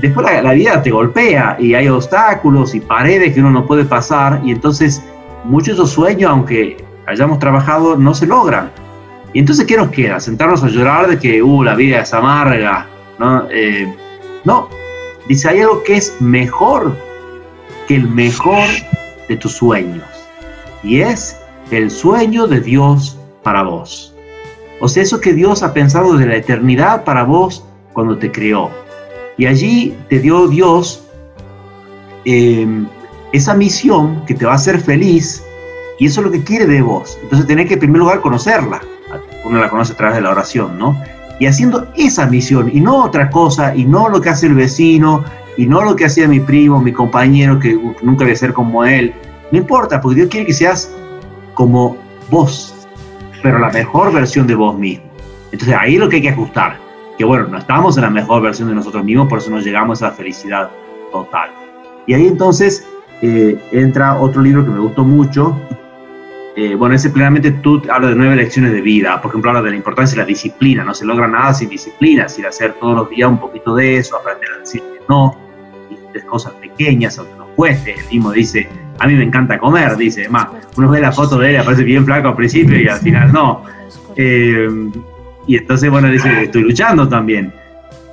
después 0.00 0.26
la, 0.42 0.52
vida 0.52 0.82
te 0.82 0.90
golpea 0.90 1.56
y 1.58 1.74
hay 1.74 1.88
obstáculos 1.88 2.74
y 2.74 2.80
paredes 2.80 3.34
que 3.34 3.40
uno 3.40 3.50
no 3.50 3.66
puede 3.66 3.84
pasar 3.84 4.40
y 4.44 4.52
entonces 4.52 5.02
muchos 5.44 5.68
de 5.68 5.72
esos 5.74 5.90
sueños, 5.90 6.30
aunque 6.30 6.76
hayamos 7.06 7.38
trabajado, 7.38 7.96
no 7.96 8.14
se 8.14 8.26
logran. 8.26 8.70
Y 9.32 9.38
entonces, 9.38 9.66
¿qué 9.66 9.76
nos 9.76 9.90
queda? 9.90 10.18
¿Sentarnos 10.18 10.62
a 10.64 10.68
llorar 10.68 11.08
de 11.08 11.18
que, 11.18 11.42
uh, 11.42 11.62
la 11.62 11.74
vida 11.74 12.00
es 12.00 12.12
amarga? 12.12 12.86
No, 13.18 13.46
eh, 13.50 13.92
no. 14.44 14.68
dice, 15.28 15.48
hay 15.48 15.60
algo 15.60 15.82
que 15.84 15.96
es 15.96 16.20
mejor 16.20 16.96
que 17.86 17.96
el 17.96 18.08
mejor 18.08 18.68
de 19.28 19.36
tus 19.36 19.52
sueños. 19.52 20.04
Y 20.82 21.00
es 21.00 21.36
el 21.70 21.90
sueño 21.90 22.46
de 22.46 22.60
Dios 22.60 23.18
para 23.42 23.62
vos. 23.62 24.09
O 24.80 24.88
sea, 24.88 25.02
eso 25.02 25.20
que 25.20 25.34
Dios 25.34 25.62
ha 25.62 25.72
pensado 25.72 26.16
de 26.16 26.26
la 26.26 26.36
eternidad 26.36 27.04
para 27.04 27.24
vos 27.24 27.64
cuando 27.92 28.16
te 28.16 28.32
creó. 28.32 28.70
Y 29.36 29.46
allí 29.46 29.96
te 30.08 30.18
dio 30.18 30.48
Dios 30.48 31.04
em, 32.24 32.86
esa 33.32 33.54
misión 33.54 34.24
que 34.26 34.34
te 34.34 34.46
va 34.46 34.52
a 34.52 34.56
hacer 34.56 34.80
feliz 34.80 35.44
y 35.98 36.06
eso 36.06 36.20
es 36.20 36.26
lo 36.26 36.32
que 36.32 36.42
quiere 36.42 36.66
de 36.66 36.80
vos. 36.80 37.18
Entonces 37.22 37.46
tenés 37.46 37.66
que 37.66 37.74
en 37.74 37.80
primer 37.80 38.00
lugar 38.00 38.20
conocerla. 38.20 38.80
Uno 39.44 39.58
la 39.58 39.68
conoce 39.68 39.92
a 39.92 39.96
través 39.96 40.16
de 40.16 40.22
la 40.22 40.30
oración, 40.30 40.78
¿no? 40.78 40.98
Y 41.38 41.46
haciendo 41.46 41.88
esa 41.96 42.26
misión 42.26 42.70
y 42.72 42.80
no 42.80 43.04
otra 43.04 43.30
cosa 43.30 43.74
y 43.74 43.84
no 43.84 44.08
lo 44.08 44.20
que 44.20 44.30
hace 44.30 44.46
el 44.46 44.54
vecino 44.54 45.24
y 45.56 45.66
no 45.66 45.82
lo 45.82 45.96
que 45.96 46.06
hacía 46.06 46.28
mi 46.28 46.40
primo, 46.40 46.80
mi 46.80 46.92
compañero, 46.92 47.58
que 47.58 47.78
nunca 48.02 48.24
voy 48.24 48.32
a 48.32 48.36
ser 48.36 48.52
como 48.52 48.84
él. 48.84 49.12
No 49.52 49.58
importa, 49.58 50.00
porque 50.00 50.16
Dios 50.16 50.28
quiere 50.30 50.46
que 50.46 50.52
seas 50.52 50.90
como 51.54 51.96
vos, 52.30 52.79
pero 53.42 53.58
la 53.58 53.70
mejor 53.70 54.12
versión 54.12 54.46
de 54.46 54.54
vos 54.54 54.78
mismo. 54.78 55.04
Entonces 55.52 55.76
ahí 55.78 55.94
es 55.94 56.00
lo 56.00 56.08
que 56.08 56.16
hay 56.16 56.22
que 56.22 56.28
ajustar. 56.30 56.78
Que 57.18 57.24
bueno, 57.24 57.48
no 57.48 57.58
estamos 57.58 57.96
en 57.96 58.04
la 58.04 58.10
mejor 58.10 58.42
versión 58.42 58.68
de 58.68 58.74
nosotros 58.74 59.04
mismos, 59.04 59.28
por 59.28 59.38
eso 59.38 59.50
no 59.50 59.60
llegamos 59.60 60.02
a 60.02 60.06
la 60.06 60.12
felicidad 60.12 60.70
total. 61.12 61.50
Y 62.06 62.14
ahí 62.14 62.26
entonces 62.26 62.86
eh, 63.22 63.58
entra 63.72 64.18
otro 64.18 64.40
libro 64.42 64.64
que 64.64 64.70
me 64.70 64.80
gustó 64.80 65.04
mucho. 65.04 65.56
Eh, 66.56 66.74
bueno, 66.74 66.94
ese 66.94 67.10
plenamente 67.10 67.50
tú 67.50 67.82
habla 67.90 68.08
de 68.08 68.14
nueve 68.14 68.36
lecciones 68.36 68.72
de 68.72 68.80
vida. 68.80 69.20
Por 69.20 69.30
ejemplo, 69.30 69.50
habla 69.50 69.62
de 69.62 69.70
la 69.70 69.76
importancia 69.76 70.16
de 70.16 70.22
la 70.22 70.26
disciplina. 70.26 70.82
No 70.82 70.94
se 70.94 71.04
logra 71.04 71.28
nada 71.28 71.52
sin 71.52 71.68
disciplina, 71.68 72.28
sin 72.28 72.46
hacer 72.46 72.74
todos 72.80 72.96
los 72.96 73.10
días 73.10 73.28
un 73.28 73.38
poquito 73.38 73.74
de 73.74 73.98
eso, 73.98 74.16
aprender 74.16 74.50
a 74.56 74.58
decir 74.60 74.80
que 74.80 75.00
no, 75.08 75.36
de 76.12 76.20
cosas 76.22 76.52
pequeñas, 76.54 77.18
aunque 77.18 77.34
nos 77.36 77.48
cueste. 77.50 77.94
El 77.94 78.06
mismo 78.06 78.32
dice, 78.32 78.68
a 79.00 79.06
mí 79.06 79.14
me 79.14 79.24
encanta 79.24 79.58
comer, 79.58 79.96
dice. 79.96 80.28
Más, 80.28 80.46
uno 80.76 80.90
ve 80.90 81.00
la 81.00 81.10
foto 81.10 81.38
de 81.38 81.50
él, 81.50 81.56
aparece 81.56 81.82
bien 81.84 82.04
flaco 82.04 82.28
al 82.28 82.36
principio 82.36 82.78
y 82.78 82.86
al 82.86 83.00
final 83.00 83.32
no. 83.32 83.64
Eh, 84.14 84.68
y 85.46 85.56
entonces, 85.56 85.90
bueno, 85.90 86.08
dice, 86.08 86.44
estoy 86.44 86.62
luchando 86.62 87.08
también. 87.08 87.50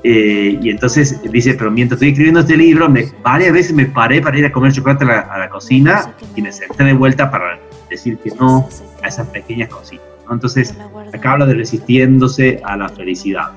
Eh, 0.03 0.57
y 0.61 0.69
entonces 0.69 1.21
dice, 1.29 1.55
pero 1.55 1.69
mientras 1.69 1.97
estoy 1.97 2.09
escribiendo 2.09 2.39
este 2.39 2.55
libro, 2.55 2.87
me, 2.87 3.05
varias 3.21 3.51
veces 3.51 3.73
me 3.73 3.85
paré 3.85 4.21
para 4.21 4.39
ir 4.39 4.45
a 4.45 4.51
comer 4.51 4.71
chocolate 4.71 5.03
a 5.03 5.37
la, 5.37 5.49
cocina 5.49 6.13
y 6.37 6.41
me 6.41 6.53
senté 6.53 6.85
de 6.85 6.93
vuelta 6.93 7.29
para 7.29 7.59
decir 7.89 8.17
que 8.19 8.31
no 8.39 8.69
a 9.03 9.07
esas 9.09 9.27
pequeñas 9.27 9.67
cositas. 9.67 10.05
Entonces, 10.31 10.73
acá 11.13 11.33
habla 11.33 11.45
de 11.47 11.55
resistiéndose 11.55 12.61
a 12.63 12.77
la 12.77 12.87
felicidad. 12.87 13.51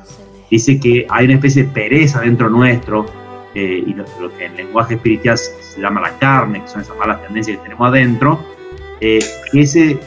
Dice 0.50 0.80
que 0.80 1.06
hay 1.08 1.26
una 1.26 1.34
especie 1.34 1.62
de 1.62 1.68
pereza 1.68 2.20
dentro 2.22 2.50
nuestro 2.50 3.06
eh, 3.54 3.84
y 3.86 3.94
lo, 3.94 4.04
que 4.36 4.46
en 4.46 4.56
lenguaje 4.56 4.94
espiritual 4.94 5.38
se 5.38 5.80
llama 5.80 6.00
la 6.00 6.18
carne, 6.18 6.62
que 6.62 6.68
son 6.68 6.82
esas 6.82 6.96
malas 6.96 7.22
tendencias 7.22 7.56
que 7.58 7.62
tenemos 7.64 7.88
adentro, 7.88 8.40
eh, 9.00 9.18
ese 9.52 9.98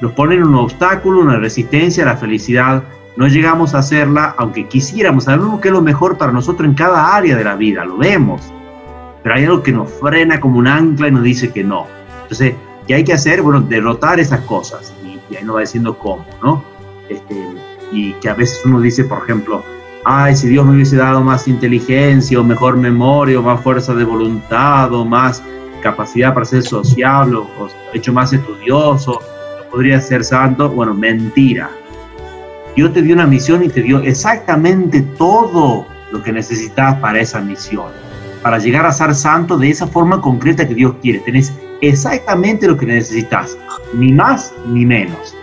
nos 0.00 0.12
ponen 0.12 0.44
un 0.44 0.54
obstáculo, 0.56 1.20
una 1.20 1.38
resistencia 1.38 2.04
a 2.04 2.06
la 2.06 2.16
felicidad. 2.16 2.82
No 3.16 3.26
llegamos 3.26 3.74
a 3.74 3.78
hacerla, 3.78 4.34
aunque 4.38 4.66
quisiéramos. 4.66 5.24
Sabemos 5.24 5.60
que 5.60 5.68
es 5.68 5.72
lo 5.72 5.82
mejor 5.82 6.18
para 6.18 6.32
nosotros 6.32 6.68
en 6.68 6.74
cada 6.74 7.14
área 7.14 7.36
de 7.36 7.44
la 7.44 7.54
vida, 7.54 7.84
lo 7.84 7.96
vemos. 7.96 8.52
Pero 9.22 9.34
hay 9.34 9.44
algo 9.44 9.62
que 9.62 9.72
nos 9.72 9.90
frena 9.92 10.40
como 10.40 10.58
un 10.58 10.66
ancla 10.66 11.08
y 11.08 11.10
nos 11.12 11.22
dice 11.22 11.52
que 11.52 11.64
no. 11.64 11.86
Entonces, 12.22 12.54
¿qué 12.86 12.94
hay 12.94 13.04
que 13.04 13.14
hacer? 13.14 13.40
Bueno, 13.40 13.60
derrotar 13.60 14.20
esas 14.20 14.40
cosas. 14.40 14.92
Y, 15.02 15.36
ahí 15.36 15.44
nos 15.44 15.56
va 15.56 15.60
diciendo 15.60 15.96
cómo, 15.96 16.26
¿no? 16.42 16.62
Este, 17.08 17.34
y 17.90 18.12
que 18.14 18.28
a 18.28 18.34
veces 18.34 18.60
uno 18.64 18.80
dice, 18.80 19.04
por 19.04 19.22
ejemplo, 19.22 19.64
ay, 20.04 20.36
si 20.36 20.48
Dios 20.48 20.66
me 20.66 20.74
hubiese 20.74 20.96
dado 20.96 21.22
más 21.22 21.48
inteligencia 21.48 22.38
o 22.38 22.44
mejor 22.44 22.76
memoria 22.76 23.38
o 23.38 23.42
más 23.42 23.60
fuerza 23.60 23.94
de 23.94 24.04
voluntad 24.04 24.92
o 24.92 25.04
más 25.04 25.42
capacidad 25.82 26.32
para 26.32 26.46
ser 26.46 26.62
sociable 26.62 27.36
o, 27.36 27.68
hecho 27.92 28.12
más 28.12 28.32
estudioso, 28.32 29.20
podría 29.70 30.00
ser 30.00 30.24
santo. 30.24 30.68
Bueno, 30.70 30.94
mentira. 30.94 31.70
Dios 32.76 32.92
te 32.92 33.02
dio 33.02 33.14
una 33.14 33.26
misión 33.26 33.62
y 33.62 33.68
te 33.68 33.82
dio 33.82 34.00
exactamente 34.00 35.00
todo 35.16 35.86
lo 36.10 36.22
que 36.22 36.32
necesitas 36.32 36.96
para 36.96 37.20
esa 37.20 37.40
misión, 37.40 37.86
para 38.42 38.58
llegar 38.58 38.84
a 38.84 38.92
ser 38.92 39.14
santo 39.14 39.56
de 39.56 39.70
esa 39.70 39.86
forma 39.86 40.20
concreta 40.20 40.66
que 40.66 40.74
Dios 40.74 40.94
quiere. 41.00 41.20
Tenés 41.20 41.52
exactamente 41.80 42.66
lo 42.66 42.76
que 42.76 42.86
necesitas, 42.86 43.56
ni 43.94 44.12
más 44.12 44.52
ni 44.66 44.84
menos. 44.84 45.36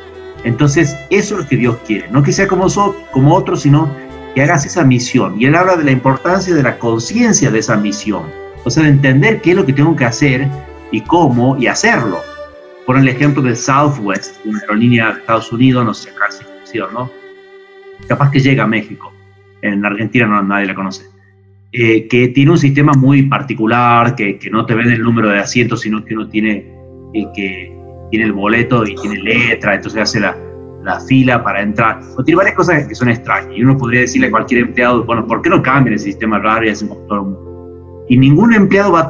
Entonces, 0.44 0.96
eso 1.10 1.36
es 1.36 1.42
lo 1.42 1.48
que 1.48 1.56
Dios 1.56 1.78
quiere. 1.86 2.10
No 2.10 2.22
que 2.24 2.34
sea 2.34 2.48
como, 2.48 2.68
como 3.12 3.36
otros, 3.36 3.62
sino 3.62 3.90
que 4.34 4.42
hagas 4.42 4.66
esa 4.66 4.84
misión. 4.84 5.40
Y 5.40 5.46
él 5.46 5.56
habla 5.56 5.76
de 5.76 5.84
la 5.84 5.92
importancia 5.92 6.54
de 6.54 6.64
la 6.64 6.78
conciencia 6.78 7.52
de 7.52 7.60
esa 7.60 7.78
misión. 7.78 8.24
O 8.64 8.70
sea, 8.70 8.84
de 8.84 8.90
entender 8.90 9.42
qué 9.42 9.52
es 9.52 9.58
lo 9.58 9.66
que 9.66 9.74
tengo 9.74 9.96
que 9.96 10.06
hacer 10.06 10.48
y 10.92 11.02
cómo 11.02 11.58
y 11.58 11.68
hacerlo. 11.68 12.22
Por 12.86 12.98
el 12.98 13.08
ejemplo 13.08 13.42
de 13.42 13.56
Southwest, 13.56 14.44
una 14.46 14.60
aerolínea 14.60 15.14
de 15.14 15.20
Estados 15.20 15.52
Unidos, 15.52 15.86
no 15.86 15.94
sé, 15.94 16.12
casi 16.18 16.44
¿no? 16.94 17.12
Capaz 18.08 18.32
que 18.32 18.40
llega 18.40 18.64
a 18.64 18.68
México. 18.68 19.12
En 19.62 19.86
Argentina 19.86 20.26
no, 20.26 20.42
nadie 20.42 20.68
la 20.68 20.76
conoce. 20.76 21.06
Eh, 21.74 22.08
que 22.08 22.30
tiene 22.30 22.52
un 22.52 22.58
sistema 22.58 22.94
muy 22.94 23.24
particular, 23.24 24.16
que, 24.16 24.38
que, 24.38 24.50
no 24.50 24.66
te 24.66 24.74
ven 24.74 24.90
el 24.90 25.02
número 25.02 25.30
de 25.30 25.40
asientos, 25.40 25.82
sino 25.82 26.04
que 26.04 26.16
uno 26.16 26.28
tiene, 26.28 26.66
eh, 27.14 27.26
que 27.36 27.74
tiene 28.10 28.26
el 28.26 28.34
boleto 28.34 28.86
y 28.86 28.96
tiene 28.96 29.22
letra, 29.22 29.76
entonces 29.76 30.02
hace 30.02 30.20
la, 30.20 30.36
la 30.84 31.00
fila 31.00 31.44
para 31.44 31.62
entrar. 31.62 32.00
O 32.18 32.24
tiene 32.24 32.38
varias 32.38 32.56
cosas 32.56 32.88
que 32.88 32.96
son 32.96 33.10
extrañas. 33.10 33.52
Y 33.56 33.64
uno 33.64 33.78
podría 33.78 34.02
decirle 34.02 34.28
a 34.28 34.32
cualquier 34.32 34.62
empleado, 34.62 35.04
bueno, 35.04 35.26
¿por 35.26 35.42
qué 35.42 35.50
no 35.50 35.62
cambian 35.62 35.94
el 35.94 36.00
sistema 36.00 36.40
raro 36.40 36.66
y 36.66 36.70
hacen 36.70 36.88
como 36.88 37.02
todo 37.02 37.22
el? 37.22 37.52
Y 38.10 38.18
ningún 38.18 38.54
empleado 38.54 38.94
va 38.94 39.02
a 39.02 39.08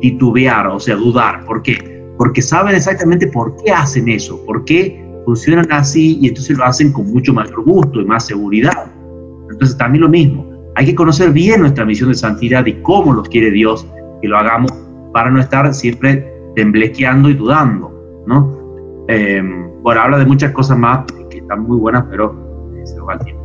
titubear, 0.00 0.66
o 0.68 0.80
sea, 0.80 0.96
dudar. 0.96 1.44
¿Por 1.44 1.62
qué? 1.62 2.02
Porque 2.16 2.40
saben 2.40 2.74
exactamente 2.74 3.26
por 3.26 3.56
qué 3.62 3.72
hacen 3.72 4.08
eso, 4.08 4.42
por 4.46 4.64
qué 4.64 5.04
funcionan 5.24 5.70
así 5.70 6.18
y 6.20 6.28
entonces 6.28 6.56
lo 6.56 6.64
hacen 6.64 6.92
con 6.92 7.12
mucho 7.12 7.32
más 7.32 7.50
gusto 7.52 8.00
y 8.00 8.04
más 8.04 8.26
seguridad. 8.26 8.90
Entonces 9.50 9.76
también 9.76 10.02
lo 10.02 10.08
mismo. 10.08 10.46
Hay 10.74 10.86
que 10.86 10.94
conocer 10.94 11.30
bien 11.32 11.60
nuestra 11.60 11.84
misión 11.84 12.08
de 12.08 12.14
santidad 12.14 12.64
y 12.64 12.74
cómo 12.82 13.12
los 13.12 13.28
quiere 13.28 13.50
Dios 13.50 13.86
que 14.22 14.28
lo 14.28 14.38
hagamos 14.38 14.72
para 15.12 15.30
no 15.30 15.38
estar 15.40 15.72
siempre 15.74 16.26
temblequeando 16.54 17.28
y 17.28 17.34
dudando, 17.34 17.92
¿no? 18.26 19.04
Eh, 19.08 19.61
bueno, 19.82 20.00
habla 20.00 20.18
de 20.18 20.26
muchas 20.26 20.52
cosas 20.52 20.78
más 20.78 21.04
que 21.30 21.38
están 21.38 21.62
muy 21.62 21.78
buenas, 21.78 22.04
pero 22.10 22.34
se 22.84 23.00
va 23.00 23.14
el 23.14 23.20
tiempo. 23.20 23.42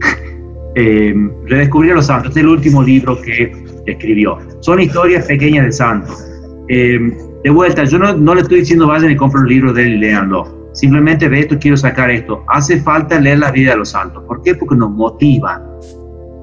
Eh, 0.76 1.12
redescubrir 1.46 1.90
a 1.90 1.94
los 1.96 2.06
santos, 2.06 2.28
este 2.28 2.40
es 2.40 2.46
el 2.46 2.52
último 2.52 2.80
libro 2.80 3.20
que 3.22 3.52
escribió. 3.86 4.38
Son 4.60 4.80
historias 4.80 5.26
pequeñas 5.26 5.66
de 5.66 5.72
santos. 5.72 6.24
Eh, 6.68 7.12
de 7.42 7.50
vuelta, 7.50 7.82
yo 7.82 7.98
no, 7.98 8.34
le 8.34 8.40
estoy 8.42 8.60
diciendo 8.60 8.86
vayan 8.86 9.10
y 9.10 9.16
compren 9.16 9.42
un 9.42 9.48
libro 9.48 9.72
de 9.72 9.82
él 9.82 9.94
y 9.94 9.98
léanlo. 9.98 10.70
Simplemente 10.72 11.28
de 11.28 11.40
esto 11.40 11.58
quiero 11.58 11.76
sacar 11.76 12.10
esto. 12.10 12.44
Hace 12.46 12.80
falta 12.82 13.18
leer 13.18 13.40
la 13.40 13.50
vida 13.50 13.72
de 13.72 13.78
los 13.78 13.90
santos. 13.90 14.22
¿Por 14.28 14.42
qué? 14.42 14.54
Porque 14.54 14.76
nos 14.76 14.90
motivan. 14.92 15.60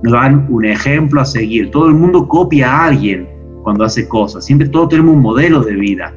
Nos 0.03 0.11
dan 0.11 0.45
un 0.49 0.65
ejemplo 0.65 1.21
a 1.21 1.25
seguir. 1.25 1.71
Todo 1.71 1.87
el 1.87 1.93
mundo 1.93 2.27
copia 2.27 2.69
a 2.69 2.85
alguien 2.87 3.29
cuando 3.63 3.85
hace 3.85 4.07
cosas. 4.09 4.43
Siempre 4.43 4.67
todos 4.67 4.89
tenemos 4.89 5.15
un 5.15 5.21
modelo 5.21 5.61
de 5.61 5.73
vida. 5.73 6.13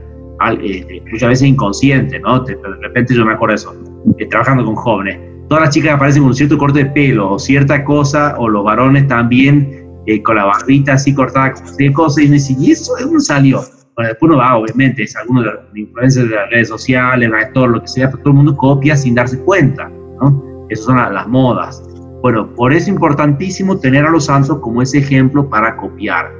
Muchas 1.11 1.29
veces 1.29 1.49
inconsciente, 1.49 2.19
¿no? 2.21 2.41
De, 2.41 2.57
repente 2.81 3.15
yo 3.15 3.25
me 3.27 3.35
acuerdo 3.35 3.53
de 3.53 3.57
eso, 3.57 3.75
eh, 4.19 4.27
trabajando 4.27 4.65
con 4.65 4.75
jóvenes. 4.75 5.19
Todas 5.49 5.65
las 5.65 5.75
chicas 5.75 5.95
aparecen 5.95 6.23
con 6.23 6.31
un 6.31 6.35
cierto 6.35 6.57
corte 6.57 6.85
de 6.85 6.91
pelo 6.91 7.33
o 7.33 7.39
cierta 7.39 7.85
cosa, 7.85 8.37
o 8.39 8.49
los 8.49 8.65
varones 8.65 9.07
también 9.09 9.87
eh, 10.07 10.23
con 10.23 10.37
la 10.37 10.45
barbita 10.45 10.95
así 10.95 11.15
cortada, 11.15 11.53
cualquier 11.53 11.93
cosa, 11.93 12.23
y 12.23 12.29
me 12.29 12.35
dicen, 12.35 12.57
¿y 12.63 12.71
eso 12.71 12.95
de 12.95 13.05
dónde 13.05 13.21
salió? 13.21 13.61
Bueno, 13.97 14.09
después 14.09 14.31
uno 14.31 14.39
va, 14.39 14.57
obviamente, 14.57 15.03
es 15.03 15.15
alguno 15.17 15.43
de 15.43 15.47
los 15.47 15.57
influencers 15.75 16.31
de 16.31 16.37
las 16.37 16.51
redes 16.51 16.69
sociales, 16.69 17.31
todo 17.53 17.67
lo 17.67 17.81
que 17.83 17.89
sea, 17.89 18.11
pero 18.11 18.23
todo 18.23 18.31
el 18.31 18.37
mundo 18.37 18.57
copia 18.57 18.97
sin 18.97 19.15
darse 19.15 19.39
cuenta, 19.41 19.91
¿no? 20.21 20.67
Esas 20.71 20.87
son 20.87 20.97
las, 20.97 21.13
las 21.13 21.29
modas. 21.29 21.83
Bueno, 22.23 22.55
por 22.55 22.73
eso 22.73 22.85
es 22.85 22.89
importantísimo 22.89 23.79
tener 23.79 24.07
a 24.07 24.11
los 24.11 24.27
santos 24.27 24.59
como 24.61 24.81
ese 24.83 24.99
ejemplo 24.99 25.49
para 25.49 25.77
copiar 25.77 26.40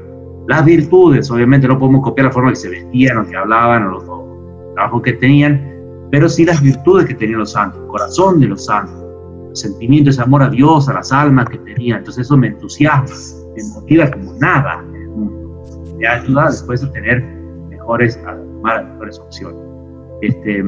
las 0.51 0.65
virtudes, 0.65 1.31
obviamente 1.31 1.69
no 1.69 1.79
podemos 1.79 2.03
copiar 2.03 2.27
la 2.27 2.33
forma 2.33 2.51
que 2.51 2.57
se 2.57 2.69
vestían 2.69 3.19
o 3.19 3.25
que 3.25 3.37
hablaban 3.37 3.85
o 3.85 3.91
los, 3.91 4.05
trabajos 4.75 5.03
que 5.03 5.13
tenían, 5.13 5.65
pero 6.11 6.29
sí 6.29 6.45
las 6.45 6.61
virtudes 6.61 7.07
que 7.07 7.15
tenían 7.15 7.39
los 7.39 7.53
santos, 7.53 7.81
el 7.81 7.87
corazón 7.87 8.41
de 8.41 8.49
los 8.49 8.65
santos, 8.65 9.01
el 9.51 9.57
sentimiento, 9.57 10.11
ese 10.11 10.23
amor 10.23 10.43
a 10.43 10.49
Dios, 10.49 10.89
a 10.89 10.95
las 10.95 11.13
almas 11.13 11.49
que 11.49 11.59
tenían. 11.59 11.99
Entonces 11.99 12.27
eso 12.27 12.37
me 12.37 12.49
entusiasma, 12.49 13.15
me 13.57 13.63
motiva 13.75 14.11
como 14.11 14.33
nada 14.41 14.85
en 14.89 14.97
el 14.97 15.09
mundo. 15.11 15.63
Me 15.97 16.09
ayuda 16.09 16.47
después 16.47 16.83
a 16.83 16.91
tener 16.91 17.23
mejores, 17.69 18.17
a 18.27 18.35
tomar 18.35 18.87
mejores 18.87 19.21
opciones. 19.21 19.63
Este, 20.21 20.65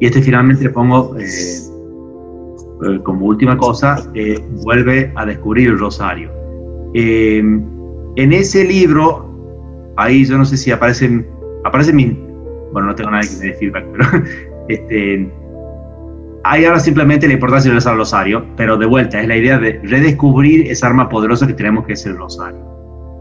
y 0.00 0.06
este 0.06 0.20
finalmente 0.20 0.64
le 0.64 0.70
pongo 0.70 1.16
eh, 1.16 1.24
eh, 1.24 3.00
como 3.04 3.26
última 3.26 3.56
cosa, 3.56 4.04
eh, 4.14 4.44
vuelve 4.64 5.12
a 5.14 5.26
descubrir 5.26 5.68
el 5.68 5.78
rosario. 5.78 6.28
En 8.16 8.32
ese 8.32 8.64
libro, 8.64 9.94
ahí 9.96 10.24
yo 10.24 10.36
no 10.36 10.44
sé 10.44 10.56
si 10.58 10.70
aparecen, 10.70 11.26
aparece 11.64 11.92
mi, 11.92 12.18
bueno, 12.72 12.88
no 12.88 12.94
tengo 12.94 13.10
nada 13.10 13.22
que 13.22 13.46
me 13.46 13.54
feedback, 13.54 13.86
pero 13.92 14.24
este, 14.68 15.32
ahí 16.44 16.64
habla 16.66 16.78
simplemente 16.78 17.26
la 17.26 17.34
importancia 17.34 17.70
de 17.70 17.78
usar 17.78 17.92
el 17.92 18.00
rosario, 18.00 18.44
pero 18.56 18.76
de 18.76 18.84
vuelta, 18.84 19.20
es 19.20 19.28
la 19.28 19.36
idea 19.36 19.58
de 19.58 19.80
redescubrir 19.84 20.70
esa 20.70 20.88
arma 20.88 21.08
poderosa 21.08 21.46
que 21.46 21.54
tenemos 21.54 21.86
que 21.86 21.94
es 21.94 22.04
el 22.04 22.18
rosario. 22.18 22.60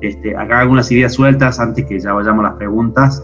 Este, 0.02 0.36
acá 0.36 0.60
algunas 0.60 0.92
ideas 0.92 1.14
sueltas 1.14 1.60
antes 1.60 1.86
que 1.86 2.00
ya 2.00 2.12
vayamos 2.12 2.44
a 2.46 2.50
las 2.50 2.58
preguntas. 2.58 3.24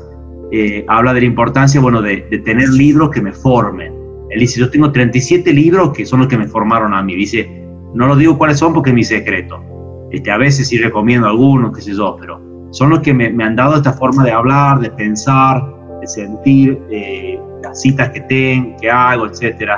Eh, 0.52 0.86
habla 0.88 1.14
de 1.14 1.22
la 1.22 1.28
importancia, 1.28 1.82
bueno, 1.82 2.02
de, 2.02 2.26
de, 2.30 2.40
tener 2.40 2.70
libros 2.70 3.10
que 3.10 3.22
me 3.22 3.34
formen. 3.34 3.94
Él 4.30 4.40
dice, 4.40 4.60
yo 4.60 4.70
tengo 4.70 4.92
37 4.92 5.52
libros 5.52 5.92
que 5.92 6.06
son 6.06 6.20
los 6.20 6.30
que 6.30 6.38
me 6.38 6.48
formaron 6.48 6.94
a 6.94 7.02
mí. 7.02 7.16
Dice, 7.16 7.50
no 7.94 8.08
lo 8.08 8.16
digo 8.16 8.38
cuáles 8.38 8.60
son 8.60 8.74
porque 8.74 8.92
es 8.92 8.96
mi 8.96 9.04
secreto. 9.04 9.60
Este, 10.12 10.32
a 10.32 10.38
veces 10.38 10.67
sí 10.67 10.78
recomiendo 10.78 11.28
algunos, 11.28 11.76
qué 11.76 11.82
sé 11.82 11.93
yo, 11.93 12.15
pero 12.20 12.41
son 12.72 12.89
los 12.89 13.00
que 13.00 13.13
me, 13.13 13.43
han 13.43 13.56
dado 13.56 13.76
esta 13.76 13.93
forma 13.93 14.24
de 14.24 14.32
hablar, 14.32 14.80
de 14.80 14.89
pensar, 14.91 15.63
de 16.02 16.08
sentir, 16.08 16.80
eh, 16.91 17.39
las 17.63 17.82
citas 17.82 18.10
que 18.10 18.22
tengo, 18.22 18.76
que 18.80 18.89
hago, 18.89 19.28
etc. 19.28 19.72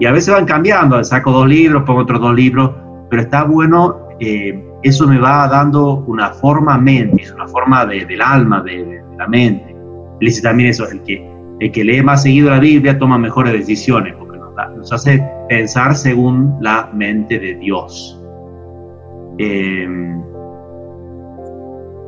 Y 0.00 0.06
a 0.06 0.12
veces 0.12 0.34
van 0.34 0.46
cambiando, 0.46 1.02
saco 1.04 1.30
dos 1.30 1.48
libros, 1.48 1.82
pongo 1.84 2.00
otros 2.00 2.20
dos 2.20 2.34
libros, 2.34 2.70
pero 3.10 3.22
está 3.22 3.44
bueno, 3.44 3.96
eh, 4.20 4.64
eso 4.82 5.06
me 5.06 5.18
va 5.18 5.48
dando 5.48 6.04
una 6.06 6.30
forma 6.30 6.78
mente, 6.78 7.32
una 7.34 7.48
forma 7.48 7.84
del 7.86 8.20
alma, 8.22 8.62
de, 8.62 9.02
la 9.18 9.26
mente. 9.26 9.70
Él 10.20 10.26
dice 10.26 10.42
también 10.42 10.70
eso, 10.70 10.88
el 10.88 11.02
que, 11.02 11.28
el 11.60 11.72
que 11.72 11.84
lee 11.84 12.02
más 12.02 12.22
seguido 12.22 12.50
la 12.50 12.60
Biblia 12.60 12.98
toma 12.98 13.18
mejores 13.18 13.52
decisiones, 13.52 14.14
porque 14.16 14.38
nos 14.38 14.92
hace 14.92 15.24
pensar 15.48 15.96
según 15.96 16.56
la 16.60 16.90
mente 16.94 17.38
de 17.38 17.54
Dios. 17.56 18.17
Em, 19.38 20.20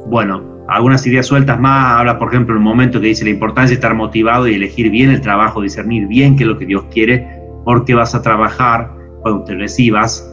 bueno, 0.06 0.42
algunas 0.68 1.06
ideas 1.06 1.26
sueltas 1.26 1.58
más, 1.60 2.00
habla 2.00 2.18
por 2.18 2.28
ejemplo 2.28 2.54
el 2.54 2.60
momento 2.60 3.00
que 3.00 3.08
dice 3.08 3.24
la 3.24 3.30
importancia 3.30 3.70
de 3.70 3.74
estar 3.74 3.94
motivado 3.94 4.48
y 4.48 4.54
elegir 4.54 4.90
bien 4.90 5.10
el 5.10 5.20
trabajo, 5.20 5.62
discernir 5.62 6.06
bien 6.06 6.36
qué 6.36 6.44
es 6.44 6.48
lo 6.48 6.58
que 6.58 6.66
Dios 6.66 6.84
quiere, 6.92 7.26
porque 7.64 7.94
vas 7.94 8.14
a 8.14 8.22
trabajar 8.22 8.90
cuando 9.22 9.44
te 9.44 9.54
recibas 9.54 10.26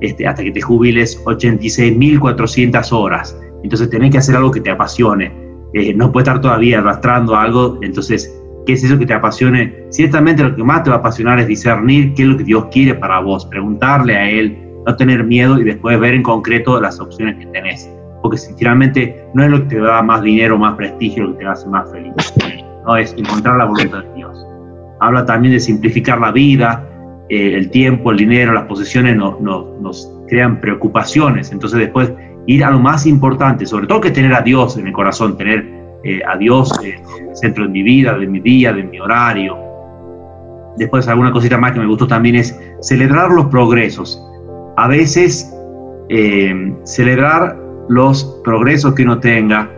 este, 0.00 0.26
hasta 0.26 0.42
que 0.42 0.50
te 0.50 0.60
jubiles 0.60 1.22
86.400 1.24 2.92
horas. 2.92 3.38
Entonces 3.62 3.88
tenés 3.88 4.10
que 4.10 4.18
hacer 4.18 4.36
algo 4.36 4.50
que 4.50 4.60
te 4.60 4.70
apasione. 4.70 5.32
Eh, 5.72 5.94
no 5.94 6.12
puedes 6.12 6.28
estar 6.28 6.40
todavía 6.40 6.78
arrastrando 6.78 7.34
algo. 7.34 7.78
Entonces, 7.82 8.30
¿qué 8.66 8.74
es 8.74 8.84
eso 8.84 8.98
que 8.98 9.06
te 9.06 9.14
apasione? 9.14 9.86
Ciertamente 9.90 10.42
lo 10.42 10.54
que 10.54 10.62
más 10.62 10.82
te 10.82 10.90
va 10.90 10.96
a 10.96 10.98
apasionar 10.98 11.40
es 11.40 11.46
discernir 11.46 12.14
qué 12.14 12.22
es 12.22 12.28
lo 12.28 12.36
que 12.36 12.44
Dios 12.44 12.66
quiere 12.70 12.94
para 12.94 13.20
vos, 13.20 13.46
preguntarle 13.46 14.16
a 14.16 14.30
Él, 14.30 14.63
no 14.86 14.96
tener 14.96 15.24
miedo 15.24 15.58
y 15.60 15.64
después 15.64 15.98
ver 15.98 16.14
en 16.14 16.22
concreto 16.22 16.80
las 16.80 17.00
opciones 17.00 17.36
que 17.36 17.46
tenés. 17.46 17.88
Porque 18.22 18.38
sinceramente 18.38 19.24
no 19.34 19.44
es 19.44 19.50
lo 19.50 19.62
que 19.62 19.76
te 19.76 19.80
da 19.80 20.02
más 20.02 20.22
dinero, 20.22 20.58
más 20.58 20.74
prestigio, 20.76 21.24
lo 21.24 21.32
que 21.32 21.44
te 21.44 21.46
hace 21.46 21.68
más 21.68 21.90
feliz. 21.90 22.12
No 22.86 22.96
es 22.96 23.14
encontrar 23.16 23.56
la 23.56 23.66
voluntad 23.66 24.02
de 24.02 24.14
Dios. 24.14 24.46
Habla 25.00 25.26
también 25.26 25.52
de 25.52 25.60
simplificar 25.60 26.20
la 26.20 26.32
vida, 26.32 26.86
eh, 27.28 27.54
el 27.54 27.70
tiempo, 27.70 28.10
el 28.10 28.18
dinero, 28.18 28.52
las 28.52 28.64
posesiones 28.64 29.16
no, 29.16 29.38
nos 29.80 30.10
crean 30.28 30.60
preocupaciones. 30.60 31.52
Entonces 31.52 31.78
después 31.78 32.12
ir 32.46 32.64
a 32.64 32.70
lo 32.70 32.78
más 32.78 33.06
importante, 33.06 33.66
sobre 33.66 33.86
todo 33.86 34.00
que 34.00 34.10
tener 34.10 34.34
a 34.34 34.40
Dios 34.40 34.76
en 34.76 34.86
el 34.86 34.92
corazón, 34.92 35.36
tener 35.36 35.66
eh, 36.04 36.20
a 36.26 36.36
Dios 36.36 36.70
en 36.82 37.28
el 37.28 37.36
centro 37.36 37.64
de 37.64 37.70
mi 37.70 37.82
vida, 37.82 38.16
de 38.16 38.26
mi 38.26 38.40
día, 38.40 38.72
de 38.72 38.82
mi 38.84 39.00
horario. 39.00 39.58
Después 40.76 41.06
alguna 41.08 41.30
cosita 41.32 41.56
más 41.56 41.72
que 41.72 41.80
me 41.80 41.86
gustó 41.86 42.06
también 42.06 42.36
es 42.36 42.58
celebrar 42.80 43.30
los 43.30 43.46
progresos 43.46 44.20
a 44.76 44.88
veces 44.88 45.52
eh, 46.08 46.74
celebrar 46.84 47.58
los 47.88 48.24
progresos 48.44 48.94
que 48.94 49.02
uno 49.02 49.18
tenga, 49.18 49.70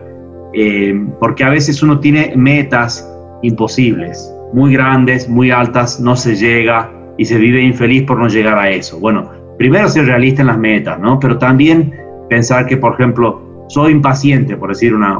eh, 0.53 0.99
porque 1.19 1.43
a 1.43 1.49
veces 1.49 1.81
uno 1.83 1.99
tiene 1.99 2.33
metas 2.35 3.07
imposibles, 3.41 4.33
muy 4.53 4.73
grandes, 4.73 5.27
muy 5.29 5.51
altas, 5.51 5.99
no 5.99 6.15
se 6.15 6.35
llega 6.35 6.91
y 7.17 7.25
se 7.25 7.37
vive 7.37 7.61
infeliz 7.61 8.03
por 8.03 8.17
no 8.17 8.27
llegar 8.27 8.57
a 8.57 8.69
eso. 8.69 8.99
Bueno, 8.99 9.29
primero 9.57 9.87
ser 9.87 10.05
realista 10.05 10.41
en 10.41 10.47
las 10.47 10.57
metas, 10.57 10.99
¿no? 10.99 11.19
Pero 11.19 11.37
también 11.37 11.93
pensar 12.29 12.65
que, 12.65 12.77
por 12.77 12.93
ejemplo, 12.93 13.65
soy 13.69 13.91
impaciente, 13.91 14.55
por 14.55 14.69
decir 14.69 14.93
una, 14.93 15.17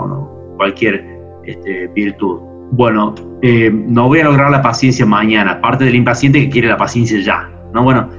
cualquier 0.57 1.05
este, 1.45 1.87
virtud. 1.87 2.39
Bueno, 2.71 3.15
eh, 3.41 3.71
no 3.71 4.07
voy 4.07 4.19
a 4.19 4.25
lograr 4.25 4.51
la 4.51 4.61
paciencia 4.61 5.05
mañana, 5.05 5.61
parte 5.61 5.85
del 5.85 5.95
impaciente 5.95 6.39
que 6.41 6.49
quiere 6.49 6.67
la 6.67 6.77
paciencia 6.77 7.19
ya, 7.19 7.49
¿no? 7.73 7.83
Bueno, 7.83 8.09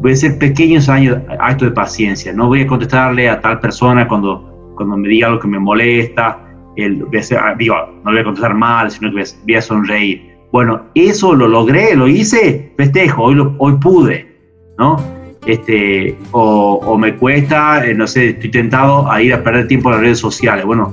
voy 0.00 0.12
a 0.12 0.14
hacer 0.14 0.38
pequeños 0.38 0.88
actos 0.88 1.68
de 1.68 1.74
paciencia. 1.74 2.32
No 2.32 2.48
voy 2.48 2.62
a 2.62 2.66
contestarle 2.66 3.28
a 3.28 3.40
tal 3.40 3.60
persona 3.60 4.06
cuando, 4.06 4.72
cuando 4.76 4.96
me 4.96 5.08
diga 5.08 5.28
algo 5.28 5.40
que 5.40 5.48
me 5.48 5.58
molesta. 5.58 6.38
El, 6.76 7.04
ah, 7.40 7.54
digo, 7.58 7.74
no 8.04 8.10
voy 8.10 8.20
a 8.20 8.24
contestar 8.24 8.54
mal, 8.54 8.90
sino 8.90 9.10
que 9.12 9.24
voy 9.44 9.54
a 9.54 9.62
sonreír. 9.62 10.28
Bueno, 10.52 10.82
eso 10.94 11.34
lo 11.34 11.48
logré, 11.48 11.94
lo 11.94 12.08
hice, 12.08 12.72
festejo, 12.76 13.24
hoy, 13.24 13.34
lo, 13.34 13.54
hoy 13.58 13.74
pude, 13.74 14.38
¿no? 14.78 14.96
Este, 15.44 16.16
o, 16.30 16.80
o 16.84 16.96
me 16.96 17.16
cuesta, 17.16 17.86
eh, 17.86 17.94
no 17.94 18.06
sé, 18.06 18.30
estoy 18.30 18.50
tentado 18.50 19.10
a 19.10 19.20
ir 19.20 19.34
a 19.34 19.42
perder 19.42 19.66
tiempo 19.66 19.88
en 19.88 19.96
las 19.96 20.02
redes 20.02 20.18
sociales. 20.18 20.64
Bueno, 20.64 20.92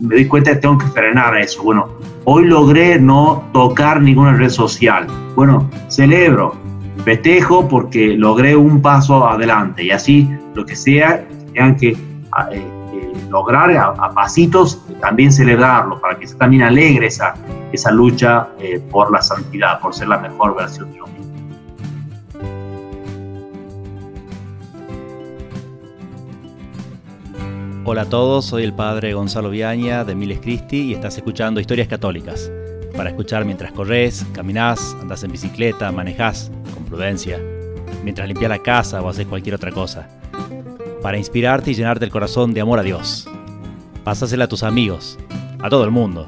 me 0.00 0.16
doy 0.16 0.26
cuenta 0.26 0.52
que 0.52 0.58
tengo 0.58 0.78
que 0.78 0.86
frenar 0.86 1.36
eso. 1.36 1.62
Bueno, 1.62 1.88
hoy 2.24 2.44
logré 2.44 3.00
no 3.00 3.44
tocar 3.52 4.00
ninguna 4.00 4.34
red 4.34 4.50
social. 4.50 5.06
Bueno, 5.34 5.68
celebro, 5.88 6.54
festejo 7.06 7.68
porque 7.68 8.16
logré 8.16 8.56
un 8.56 8.82
paso 8.82 9.28
adelante 9.28 9.84
y 9.84 9.92
así 9.92 10.28
lo 10.54 10.66
que 10.66 10.74
sea, 10.74 11.24
tengan 11.54 11.76
que 11.76 11.90
eh, 11.90 12.66
lograr 13.30 13.70
a, 13.70 14.10
pasitos, 14.10 14.82
también 15.00 15.30
celebrarlo, 15.30 16.00
para 16.00 16.18
que 16.18 16.26
sea 16.26 16.36
también 16.36 16.64
alegre 16.64 17.06
esa, 17.06 17.34
esa 17.70 17.92
lucha 17.92 18.48
eh, 18.58 18.80
por 18.90 19.12
la 19.12 19.22
santidad, 19.22 19.78
por 19.78 19.94
ser 19.94 20.08
la 20.08 20.18
mejor 20.18 20.56
versión 20.56 20.92
de 20.92 21.00
uno 21.00 21.12
mismo. 21.12 21.32
Hola 27.84 28.02
a 28.02 28.06
todos, 28.06 28.46
soy 28.46 28.64
el 28.64 28.72
padre 28.72 29.14
Gonzalo 29.14 29.50
Viaña 29.50 30.02
de 30.02 30.16
Miles 30.16 30.40
Cristi 30.40 30.78
y 30.78 30.94
estás 30.94 31.16
escuchando 31.16 31.60
Historias 31.60 31.86
Católicas. 31.86 32.50
Para 32.96 33.10
escuchar 33.10 33.44
mientras 33.44 33.72
corres, 33.72 34.24
caminás, 34.32 34.96
andás 35.00 35.22
en 35.22 35.32
bicicleta, 35.32 35.92
manejás, 35.92 36.50
con 36.74 36.84
prudencia, 36.84 37.40
mientras 38.02 38.26
limpias 38.26 38.48
la 38.48 38.58
casa 38.58 39.02
o 39.02 39.08
haces 39.08 39.26
cualquier 39.26 39.54
otra 39.54 39.70
cosa 39.70 40.08
para 41.06 41.18
inspirarte 41.18 41.70
y 41.70 41.74
llenarte 41.74 42.04
el 42.04 42.10
corazón 42.10 42.52
de 42.52 42.60
amor 42.60 42.80
a 42.80 42.82
Dios. 42.82 43.28
Pásasela 44.02 44.46
a 44.46 44.48
tus 44.48 44.64
amigos, 44.64 45.16
a 45.62 45.70
todo 45.70 45.84
el 45.84 45.92
mundo. 45.92 46.26